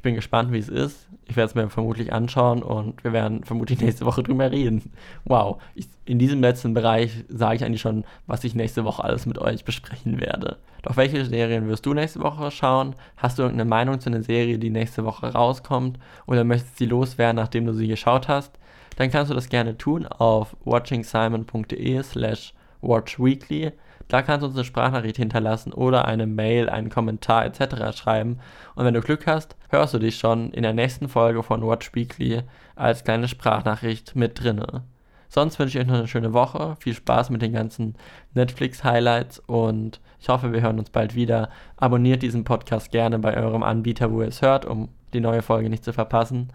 ich 0.01 0.03
bin 0.03 0.15
gespannt, 0.15 0.51
wie 0.51 0.57
es 0.57 0.71
ist. 0.71 1.09
Ich 1.27 1.37
werde 1.37 1.51
es 1.51 1.55
mir 1.55 1.69
vermutlich 1.69 2.11
anschauen 2.11 2.63
und 2.63 3.05
wir 3.05 3.13
werden 3.13 3.45
vermutlich 3.45 3.81
nächste 3.83 4.07
Woche 4.07 4.23
drüber 4.23 4.51
reden. 4.51 4.91
Wow, 5.27 5.61
ich, 5.75 5.89
in 6.07 6.19
diesem 6.19 6.41
letzten 6.41 6.73
Bereich 6.73 7.23
sage 7.29 7.57
ich 7.57 7.65
eigentlich 7.67 7.83
schon, 7.83 8.05
was 8.27 8.43
ich 8.45 8.55
nächste 8.55 8.87
Woche 8.87 9.05
alles 9.05 9.27
mit 9.27 9.37
euch 9.37 9.67
besprechen 9.67 10.19
werde. 10.19 10.57
Doch 10.81 10.97
welche 10.97 11.27
Serien 11.27 11.69
wirst 11.69 11.85
du 11.85 11.93
nächste 11.93 12.21
Woche 12.21 12.51
schauen? 12.51 12.95
Hast 13.19 13.39
du 13.39 13.43
irgendeine 13.43 13.69
Meinung 13.69 14.01
zu 14.01 14.09
einer 14.09 14.23
Serie, 14.23 14.59
die 14.59 14.71
nächste 14.71 15.05
Woche 15.05 15.35
rauskommt 15.35 15.99
oder 16.27 16.45
möchtest 16.45 16.79
sie 16.79 16.87
loswerden, 16.87 17.37
nachdem 17.37 17.67
du 17.67 17.75
sie 17.75 17.87
geschaut 17.87 18.27
hast? 18.27 18.59
Dann 18.97 19.11
kannst 19.11 19.31
du 19.31 19.35
das 19.35 19.51
gerne 19.51 19.77
tun 19.77 20.07
auf 20.07 20.57
watchingsimon.de 20.65 22.03
slash 22.05 22.55
watchweekly. 22.81 23.73
Da 24.11 24.23
kannst 24.23 24.43
du 24.43 24.49
uns 24.49 24.57
eine 24.57 24.65
Sprachnachricht 24.65 25.17
hinterlassen 25.17 25.73
oder 25.73 26.05
eine 26.05 26.27
Mail, 26.27 26.69
einen 26.69 26.91
Kommentar 26.91 27.47
etc. 27.47 27.97
schreiben. 27.97 28.41
Und 28.75 28.85
wenn 28.85 28.93
du 28.93 29.01
Glück 29.01 29.27
hast, 29.29 29.57
hörst 29.69 29.95
du 29.95 30.01
dich 30.01 30.19
schon 30.19 30.53
in 30.53 30.65
der 30.65 30.73
nächsten 30.73 31.09
Folge 31.09 31.45
von 31.45 31.63
Watch 31.63 31.95
Weekly 31.95 32.43
als 32.75 33.05
kleine 33.05 33.29
Sprachnachricht 33.29 34.17
mit 34.17 34.43
drinne. 34.43 34.83
Sonst 35.29 35.61
wünsche 35.61 35.79
ich 35.79 35.85
euch 35.85 35.89
noch 35.89 35.99
eine 35.99 36.09
schöne 36.09 36.33
Woche. 36.33 36.77
Viel 36.81 36.95
Spaß 36.95 37.31
mit 37.31 37.41
den 37.41 37.53
ganzen 37.53 37.95
Netflix-Highlights 38.35 39.39
und 39.47 40.01
ich 40.19 40.29
hoffe, 40.29 40.53
wir 40.53 40.61
hören 40.61 40.81
uns 40.81 40.91
bald 40.91 41.15
wieder. 41.15 41.49
Abonniert 41.77 42.23
diesen 42.23 42.43
Podcast 42.43 42.91
gerne 42.91 43.21
bei 43.21 43.37
eurem 43.37 43.63
Anbieter, 43.63 44.11
wo 44.11 44.23
ihr 44.23 44.29
es 44.29 44.43
hört, 44.43 44.65
um 44.65 44.89
die 45.13 45.21
neue 45.21 45.43
Folge 45.43 45.71
nicht 45.71 45.85
zu 45.85 45.93
verpassen. 45.93 46.53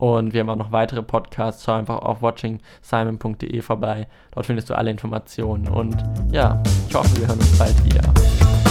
Und 0.00 0.32
wir 0.32 0.40
haben 0.40 0.48
auch 0.48 0.56
noch 0.56 0.72
weitere 0.72 1.02
Podcasts. 1.02 1.64
Schau 1.64 1.74
einfach 1.74 1.98
auf 1.98 2.22
watchingsimon.de 2.22 3.60
vorbei. 3.60 4.08
Dort 4.30 4.46
findest 4.46 4.70
du 4.70 4.74
alle 4.74 4.90
Informationen. 4.90 5.68
Und 5.68 6.02
ja, 6.32 6.60
ich 6.88 6.94
hoffe, 6.94 7.20
wir 7.20 7.28
hören 7.28 7.38
uns 7.38 7.58
bald 7.58 7.84
wieder. 7.84 8.69